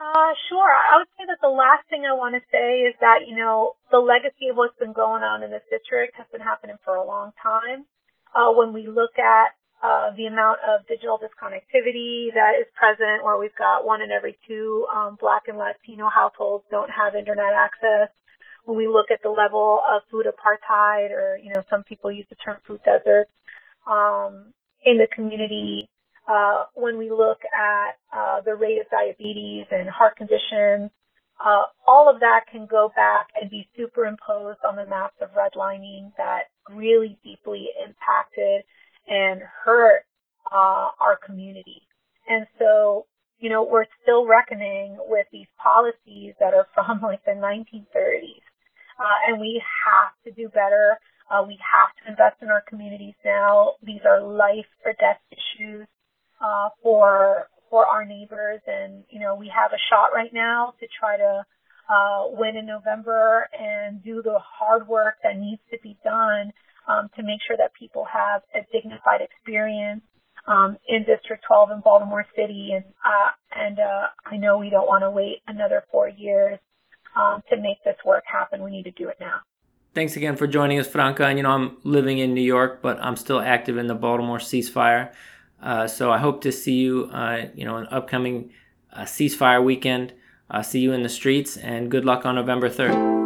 Uh, 0.02 0.34
sure. 0.50 0.74
I 0.74 0.98
would 0.98 1.14
say 1.14 1.30
that 1.30 1.38
the 1.46 1.54
last 1.54 1.86
thing 1.86 2.10
I 2.10 2.18
want 2.18 2.34
to 2.34 2.42
say 2.50 2.90
is 2.90 2.98
that, 3.06 3.30
you 3.30 3.38
know, 3.38 3.78
the 3.94 4.02
legacy 4.02 4.50
of 4.50 4.58
what's 4.58 4.74
been 4.82 4.98
going 4.98 5.22
on 5.22 5.44
in 5.44 5.52
this 5.54 5.62
district 5.70 6.18
has 6.18 6.26
been 6.34 6.42
happening 6.42 6.82
for 6.84 6.96
a 6.96 7.06
long 7.06 7.38
time. 7.38 7.86
Uh, 8.34 8.50
when 8.50 8.74
we 8.74 8.90
look 8.90 9.14
at 9.22 9.54
uh, 9.86 10.10
the 10.18 10.26
amount 10.26 10.58
of 10.66 10.88
digital 10.90 11.22
disconnectivity 11.22 12.34
that 12.34 12.58
is 12.58 12.66
present, 12.74 13.22
where 13.22 13.38
we've 13.38 13.56
got 13.62 13.86
one 13.86 14.02
in 14.02 14.10
every 14.10 14.38
two 14.48 14.88
um, 14.90 15.22
Black 15.22 15.46
and 15.46 15.58
Latino 15.62 16.10
households 16.10 16.66
don't 16.72 16.90
have 16.90 17.14
internet 17.14 17.54
access. 17.54 18.10
When 18.66 18.78
we 18.78 18.88
look 18.88 19.12
at 19.14 19.22
the 19.22 19.30
level 19.30 19.82
of 19.86 20.02
food 20.10 20.26
apartheid, 20.26 21.12
or 21.14 21.38
you 21.38 21.54
know, 21.54 21.62
some 21.70 21.84
people 21.84 22.12
use 22.12 22.26
the 22.30 22.42
term 22.42 22.58
food 22.66 22.82
desert, 22.86 23.30
um, 23.86 24.54
in 24.82 24.98
the 24.98 25.08
community, 25.14 25.90
uh, 26.28 26.66
when 26.76 26.98
we 26.98 27.10
look 27.10 27.40
at 27.54 27.98
uh, 28.16 28.42
the 28.42 28.56
rate 28.56 28.80
of 28.80 28.90
diabetes 28.90 29.66
and 29.72 29.90
heart 29.90 30.16
conditions, 30.16 30.92
uh, 31.44 31.64
all 31.88 32.10
of 32.14 32.20
that 32.20 32.42
can 32.52 32.68
go 32.68 32.92
back 32.96 33.28
and 33.40 33.50
be 33.50 33.68
superimposed 33.76 34.60
on 34.68 34.76
the 34.76 34.86
maps 34.86 35.16
of 35.22 35.30
redlining 35.32 36.12
that 36.18 36.44
really 36.70 37.18
deeply 37.24 37.70
impacted 37.84 38.64
and 39.08 39.42
hurt 39.66 40.04
uh, 40.52 40.90
our 41.00 41.18
community. 41.26 41.82
And 42.30 42.46
so, 42.60 43.08
you 43.40 43.50
know, 43.50 43.64
we're 43.64 43.88
still 44.04 44.28
reckoning 44.28 44.98
with 45.00 45.26
these 45.32 45.48
policies 45.62 46.36
that 46.40 46.54
are 46.54 46.68
from 46.76 47.02
like 47.04 47.26
the 47.26 47.32
1930s. 47.32 48.46
Uh, 49.00 49.18
and 49.28 49.42
we 49.42 49.62
have 49.86 50.14
to 50.26 50.32
do 50.40 50.48
better. 50.50 51.00
Uh, 51.32 51.44
we 51.48 51.58
have 51.58 51.90
to 51.98 52.12
invest 52.12 52.36
in 52.44 52.50
our 52.50 52.62
communities 52.70 53.16
now. 53.26 53.74
These 53.82 54.02
are 54.06 54.22
life 54.22 54.70
or 54.86 54.94
death 55.00 55.20
issues 55.32 55.88
uh, 56.42 56.70
for 56.82 57.48
for 57.70 57.86
our 57.86 58.04
neighbors, 58.04 58.62
and 58.68 59.04
you 59.10 59.20
know 59.20 59.36
we 59.36 59.52
have 59.56 59.72
a 59.72 59.82
shot 59.90 60.10
right 60.14 60.34
now 60.34 60.74
to 60.80 60.88
try 61.00 61.18
to 61.18 61.46
uh, 61.90 62.24
win 62.30 62.56
in 62.56 62.66
November 62.66 63.48
and 63.58 64.04
do 64.04 64.22
the 64.22 64.40
hard 64.40 64.88
work 64.88 65.16
that 65.24 65.38
needs 65.38 65.62
to 65.72 65.78
be 65.84 65.98
done 66.04 66.52
um, 66.88 67.10
to 67.16 67.24
make 67.24 67.40
sure 67.48 67.58
that 67.58 67.72
people 67.78 68.06
have 68.12 68.42
a 68.56 68.60
dignified 68.72 69.22
experience 69.22 70.02
um, 70.48 70.78
in 70.88 71.04
District 71.04 71.44
12 71.48 71.72
in 71.72 71.80
Baltimore 71.82 72.26
City, 72.36 72.72
and 72.74 72.86
uh, 73.06 73.32
and 73.56 73.80
uh, 73.80 74.08
I 74.26 74.38
know 74.38 74.58
we 74.58 74.70
don't 74.70 74.88
want 74.88 75.04
to 75.04 75.12
wait 75.12 75.42
another 75.48 75.84
four 75.92 76.10
years 76.10 76.60
um, 77.16 77.42
to 77.50 77.58
make 77.58 77.84
this 77.84 77.98
work 78.06 78.24
happen. 78.26 78.64
We 78.64 78.72
need 78.72 78.84
to 78.84 78.92
do 78.92 79.10
it 79.10 79.18
now. 79.20 79.40
Thanks 79.94 80.16
again 80.16 80.38
for 80.38 80.48
joining 80.48 80.80
us, 80.80 80.88
Franca. 80.88 81.26
And 81.26 81.38
you 81.38 81.44
know, 81.44 81.52
I'm 81.52 81.78
living 81.84 82.18
in 82.18 82.34
New 82.34 82.42
York, 82.42 82.82
but 82.82 82.98
I'm 83.02 83.18
still 83.18 83.42
active 83.42 83.78
in 83.78 83.88
the 83.88 83.96
Baltimore 83.96 84.38
ceasefire. 84.38 85.14
Uh, 85.62 85.88
so 85.88 86.12
I 86.12 86.18
hope 86.18 86.42
to 86.42 86.52
see 86.52 86.80
you, 86.80 87.10
uh, 87.14 87.48
you 87.56 87.66
know, 87.66 87.78
an 87.78 87.88
upcoming 87.92 88.52
uh, 88.94 89.02
ceasefire 89.02 89.64
weekend. 89.64 90.14
Uh, 90.50 90.62
see 90.62 90.80
you 90.80 90.92
in 90.92 91.04
the 91.04 91.10
streets, 91.10 91.56
and 91.56 91.90
good 91.90 92.04
luck 92.04 92.26
on 92.26 92.36
November 92.36 92.70
3rd. 92.70 93.22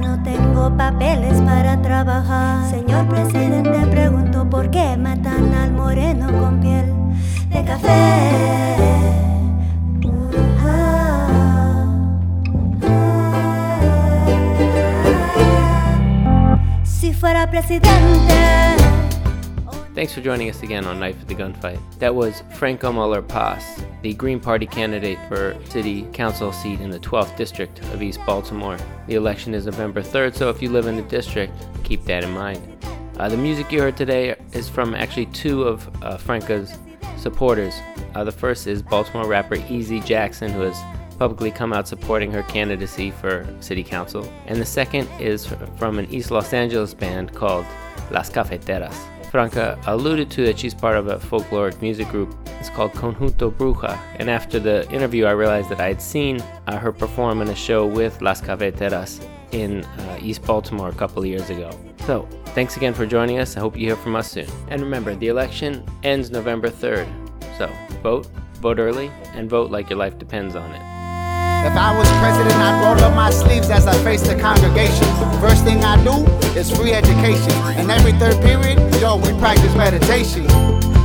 no 0.00 0.22
tengo 0.22 0.76
papeles 0.76 1.40
para 1.42 1.80
trabajar. 1.82 2.70
Señor 2.70 3.08
presidente, 3.08 3.86
pregunto 3.90 4.48
por 4.48 4.70
qué 4.70 4.96
matan 4.96 5.54
al 5.54 5.72
moreno 5.72 6.26
con 6.40 6.60
piel 6.60 6.92
de 7.50 7.64
café. 7.64 9.25
Thanks 19.96 20.12
for 20.12 20.20
joining 20.20 20.48
us 20.48 20.62
again 20.62 20.84
on 20.84 21.00
Night 21.00 21.16
for 21.16 21.24
the 21.24 21.34
Gunfight. 21.34 21.80
That 21.98 22.14
was 22.14 22.44
Franca 22.54 22.92
Muller 22.92 23.20
Paz, 23.20 23.84
the 24.02 24.14
Green 24.14 24.38
Party 24.38 24.64
candidate 24.64 25.18
for 25.26 25.56
City 25.64 26.02
Council 26.12 26.52
seat 26.52 26.80
in 26.80 26.90
the 26.90 27.00
12th 27.00 27.34
District 27.36 27.78
of 27.86 28.00
East 28.00 28.20
Baltimore. 28.26 28.78
The 29.08 29.16
election 29.16 29.54
is 29.54 29.64
November 29.64 30.02
3rd, 30.02 30.36
so 30.36 30.50
if 30.50 30.62
you 30.62 30.70
live 30.70 30.86
in 30.86 30.94
the 30.94 31.02
district, 31.02 31.52
keep 31.82 32.04
that 32.04 32.22
in 32.22 32.30
mind. 32.30 32.62
Uh, 33.18 33.28
the 33.28 33.36
music 33.36 33.72
you 33.72 33.80
heard 33.80 33.96
today 33.96 34.36
is 34.52 34.68
from 34.68 34.94
actually 34.94 35.26
two 35.26 35.64
of 35.64 35.90
uh, 36.04 36.18
Franca's 36.18 36.78
supporters. 37.16 37.74
Uh, 38.14 38.22
the 38.22 38.30
first 38.30 38.68
is 38.68 38.82
Baltimore 38.82 39.26
rapper 39.26 39.56
Easy 39.68 39.98
Jackson, 39.98 40.52
who 40.52 40.60
has 40.60 40.80
publicly 41.18 41.50
come 41.50 41.72
out 41.72 41.88
supporting 41.88 42.30
her 42.30 42.42
candidacy 42.44 43.10
for 43.10 43.46
city 43.60 43.82
council. 43.82 44.30
And 44.46 44.60
the 44.60 44.66
second 44.66 45.08
is 45.20 45.46
from 45.76 45.98
an 45.98 46.06
East 46.12 46.30
Los 46.30 46.52
Angeles 46.52 46.94
band 46.94 47.34
called 47.34 47.66
Las 48.10 48.30
Cafeteras. 48.30 48.96
Franca 49.30 49.78
alluded 49.86 50.30
to 50.30 50.46
that 50.46 50.58
she's 50.58 50.72
part 50.72 50.96
of 50.96 51.08
a 51.08 51.16
folkloric 51.16 51.82
music 51.82 52.08
group. 52.08 52.34
It's 52.58 52.70
called 52.70 52.92
Conjunto 52.92 53.50
Bruja. 53.50 53.98
And 54.18 54.30
after 54.30 54.58
the 54.58 54.90
interview, 54.90 55.26
I 55.26 55.32
realized 55.32 55.68
that 55.68 55.80
I 55.80 55.88
had 55.88 56.00
seen 56.00 56.40
uh, 56.66 56.78
her 56.78 56.92
perform 56.92 57.42
in 57.42 57.48
a 57.48 57.54
show 57.54 57.86
with 57.86 58.22
Las 58.22 58.40
Cafeteras 58.40 59.20
in 59.52 59.84
uh, 59.84 60.18
East 60.22 60.42
Baltimore 60.42 60.88
a 60.88 60.94
couple 60.94 61.22
of 61.22 61.26
years 61.26 61.50
ago. 61.50 61.70
So, 62.06 62.28
thanks 62.54 62.76
again 62.76 62.94
for 62.94 63.04
joining 63.04 63.38
us. 63.38 63.56
I 63.56 63.60
hope 63.60 63.76
you 63.76 63.86
hear 63.86 63.96
from 63.96 64.16
us 64.16 64.30
soon. 64.30 64.48
And 64.68 64.80
remember, 64.80 65.14
the 65.14 65.28
election 65.28 65.84
ends 66.02 66.30
November 66.30 66.70
3rd. 66.70 67.06
So, 67.58 67.70
vote, 68.02 68.26
vote 68.60 68.78
early, 68.78 69.10
and 69.34 69.50
vote 69.50 69.70
like 69.70 69.90
your 69.90 69.98
life 69.98 70.18
depends 70.18 70.56
on 70.56 70.72
it. 70.72 70.95
If 71.66 71.72
I 71.72 71.98
was 71.98 72.08
president, 72.22 72.54
I'd 72.54 72.80
roll 72.84 72.96
up 73.02 73.16
my 73.16 73.28
sleeves 73.30 73.70
as 73.70 73.88
I 73.88 73.94
face 74.04 74.22
the 74.22 74.36
congregation. 74.36 75.04
First 75.40 75.64
thing 75.64 75.82
I 75.82 76.00
do 76.04 76.24
is 76.56 76.70
free 76.70 76.92
education. 76.92 77.50
And 77.74 77.90
every 77.90 78.12
third 78.12 78.40
period, 78.40 78.78
yo, 79.00 79.16
we 79.16 79.36
practice 79.40 79.74
meditation. 79.74 80.46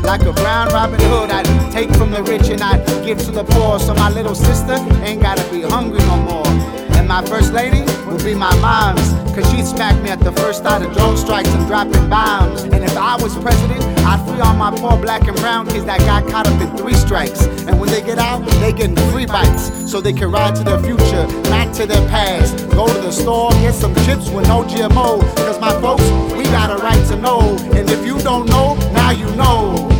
Like 0.04 0.22
a 0.22 0.34
brown 0.34 0.68
Robin 0.70 1.00
Hood, 1.00 1.32
I'd 1.32 1.72
take 1.72 1.90
from 1.96 2.12
the 2.12 2.22
rich 2.22 2.50
and 2.50 2.62
I'd 2.62 2.86
give 3.04 3.18
to 3.26 3.32
the 3.32 3.44
poor. 3.44 3.80
So 3.80 3.96
my 3.96 4.12
little 4.12 4.36
sister 4.36 4.76
ain't 5.02 5.24
gotta 5.24 5.44
be 5.52 5.64
hungry 5.64 6.00
no 6.02 6.18
more. 6.18 6.81
And 7.02 7.08
my 7.08 7.26
first 7.26 7.52
lady 7.52 7.82
would 8.06 8.24
be 8.24 8.36
my 8.36 8.56
mom's. 8.62 9.10
Cause 9.34 9.50
she'd 9.50 9.66
smack 9.66 10.00
me 10.04 10.12
at 10.12 10.20
the 10.20 10.32
first 10.34 10.62
thought 10.62 10.84
of 10.84 10.94
drone 10.94 11.18
strikes 11.18 11.50
and 11.50 11.66
dropping 11.66 12.08
bombs. 12.12 12.62
And 12.62 12.84
if 12.84 12.96
I 12.96 13.16
was 13.20 13.36
president, 13.40 13.82
I'd 14.06 14.24
free 14.30 14.40
all 14.40 14.54
my 14.54 14.70
poor 14.70 15.02
black 15.02 15.28
and 15.28 15.36
brown 15.38 15.66
kids 15.66 15.86
that 15.86 16.00
got 16.02 16.30
caught 16.30 16.46
up 16.46 16.62
in 16.62 16.78
three 16.78 16.94
strikes. 16.94 17.48
And 17.66 17.80
when 17.80 17.90
they 17.90 18.02
get 18.04 18.20
out, 18.20 18.46
they 18.62 18.72
get 18.72 18.96
free 19.10 19.26
bikes. 19.26 19.72
So 19.90 20.00
they 20.00 20.14
can 20.14 20.30
ride 20.32 20.56
to 20.58 20.64
their 20.64 20.78
future, 20.78 21.26
not 21.50 21.74
to 21.78 21.88
their 21.88 22.08
past. 22.08 22.70
Go 22.70 22.86
to 22.86 23.02
the 23.02 23.12
store, 23.12 23.50
get 23.54 23.74
some 23.74 23.96
chips 24.06 24.30
with 24.30 24.48
no 24.48 24.62
GMO. 24.64 25.22
Cause 25.38 25.60
my 25.60 25.74
folks, 25.82 26.08
we 26.38 26.44
got 26.44 26.70
a 26.70 26.84
right 26.84 27.04
to 27.08 27.16
know. 27.16 27.58
And 27.74 27.90
if 27.90 28.06
you 28.06 28.20
don't 28.20 28.48
know, 28.48 28.76
now 28.94 29.10
you 29.10 29.26
know. 29.36 29.91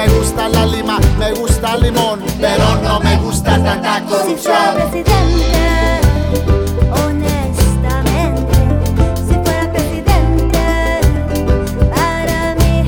me 0.00 0.08
gusta 0.14 0.48
la 0.48 0.64
lima, 0.64 0.98
me 1.18 1.32
gusta 1.32 1.74
el 1.74 1.82
limón, 1.82 2.20
pero 2.40 2.76
no 2.82 3.00
me 3.00 3.16
gusta 3.18 3.62
tanta 3.62 4.02
corrupción. 4.04 4.54
Si 4.92 5.02
presidente, 5.02 6.40
honestamente, 7.04 8.56
si 9.28 9.34
fuera 9.44 9.70
presidente, 9.70 10.58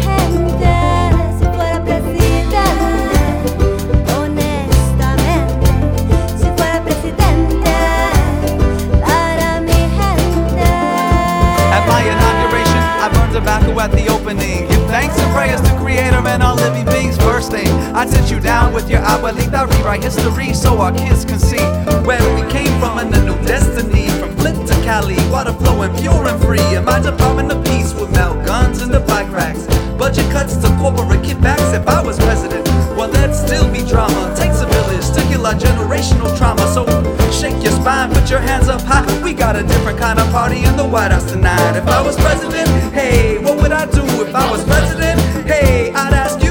gente, 0.07 0.73
si 1.39 1.45
fuera 1.55 1.85
presidente, 1.85 2.57
honestamente, 4.17 5.69
si 6.39 6.49
fuera 6.57 6.83
presidente, 6.83 7.75
para 9.05 9.61
mi 9.61 9.81
gente. 9.99 10.65
I 13.05 13.09
burned 13.13 13.33
tobacco 13.35 13.81
at 13.81 13.91
the 13.93 14.09
opening. 14.09 14.72
Thanks 14.93 15.19
and 15.19 15.33
prayers 15.33 15.63
to 15.63 15.75
Creator 15.79 16.21
and 16.29 16.43
all 16.43 16.55
living 16.55 16.85
beings. 16.85 17.17
First 17.17 17.51
thing, 17.51 17.67
I 17.97 18.05
sit 18.05 18.31
you 18.31 18.39
down 18.39 18.75
with 18.75 18.91
your 18.91 19.01
abuelita, 19.01 19.67
rewrite 19.73 20.03
history 20.03 20.53
so 20.53 20.77
our 20.83 20.93
kids 20.93 21.25
can 21.25 21.39
see 21.39 21.65
where 22.05 22.21
we 22.35 22.43
came 22.53 22.79
from 22.79 22.99
and 22.99 23.11
the 23.11 23.25
new 23.25 23.35
destiny 23.47 24.11
from 24.21 24.37
Flint 24.37 24.69
to 24.69 24.75
Cali, 24.85 25.17
water 25.31 25.55
flowing 25.55 25.97
pure 25.97 26.29
and 26.29 26.39
free. 26.45 26.77
And 26.77 26.85
my 26.85 27.01
Department 27.01 27.51
of 27.51 27.65
Peace 27.65 27.95
would 27.95 28.13
melt 28.13 28.45
guns 28.45 28.83
into 28.83 29.01
bike 29.01 29.33
racks. 29.33 29.65
Budget 29.97 30.31
cuts 30.31 30.57
to 30.57 30.69
corporate 30.77 31.23
kickbacks 31.23 31.73
if 31.73 31.89
I 31.89 32.03
was 32.03 32.19
president. 32.19 32.69
Well, 32.95 33.09
there'd 33.09 33.35
still 33.35 33.73
be 33.73 33.79
drama. 33.89 34.35
Takes 34.37 34.61
a 34.61 34.67
village 34.67 35.09
to 35.17 35.23
kill 35.33 35.47
our 35.47 35.55
generational 35.55 36.37
trauma. 36.37 36.69
So 36.69 36.85
shake 37.33 37.63
your 37.63 37.73
spine, 37.73 38.13
put 38.13 38.29
your 38.29 38.41
hands 38.41 38.69
up 38.69 38.83
high. 38.83 39.09
We 39.25 39.33
got 39.33 39.57
a 39.57 39.63
different 39.63 39.99
kind 39.99 40.19
of 40.19 40.31
party 40.31 40.65
in 40.65 40.77
the 40.77 40.85
White 40.87 41.13
House 41.13 41.33
tonight. 41.33 41.79
If 41.79 41.87
I 41.89 42.03
was 42.03 42.15
president, 42.17 42.82
hey, 42.93 43.39
what 43.39 43.57
would 43.57 43.73
I 43.73 43.87
do 43.87 44.03
if 44.23 44.35
I 44.35 44.51
was 44.51 44.65
president? 44.65 45.21
Hey, 45.47 45.91
I'd 45.93 46.13
ask 46.13 46.42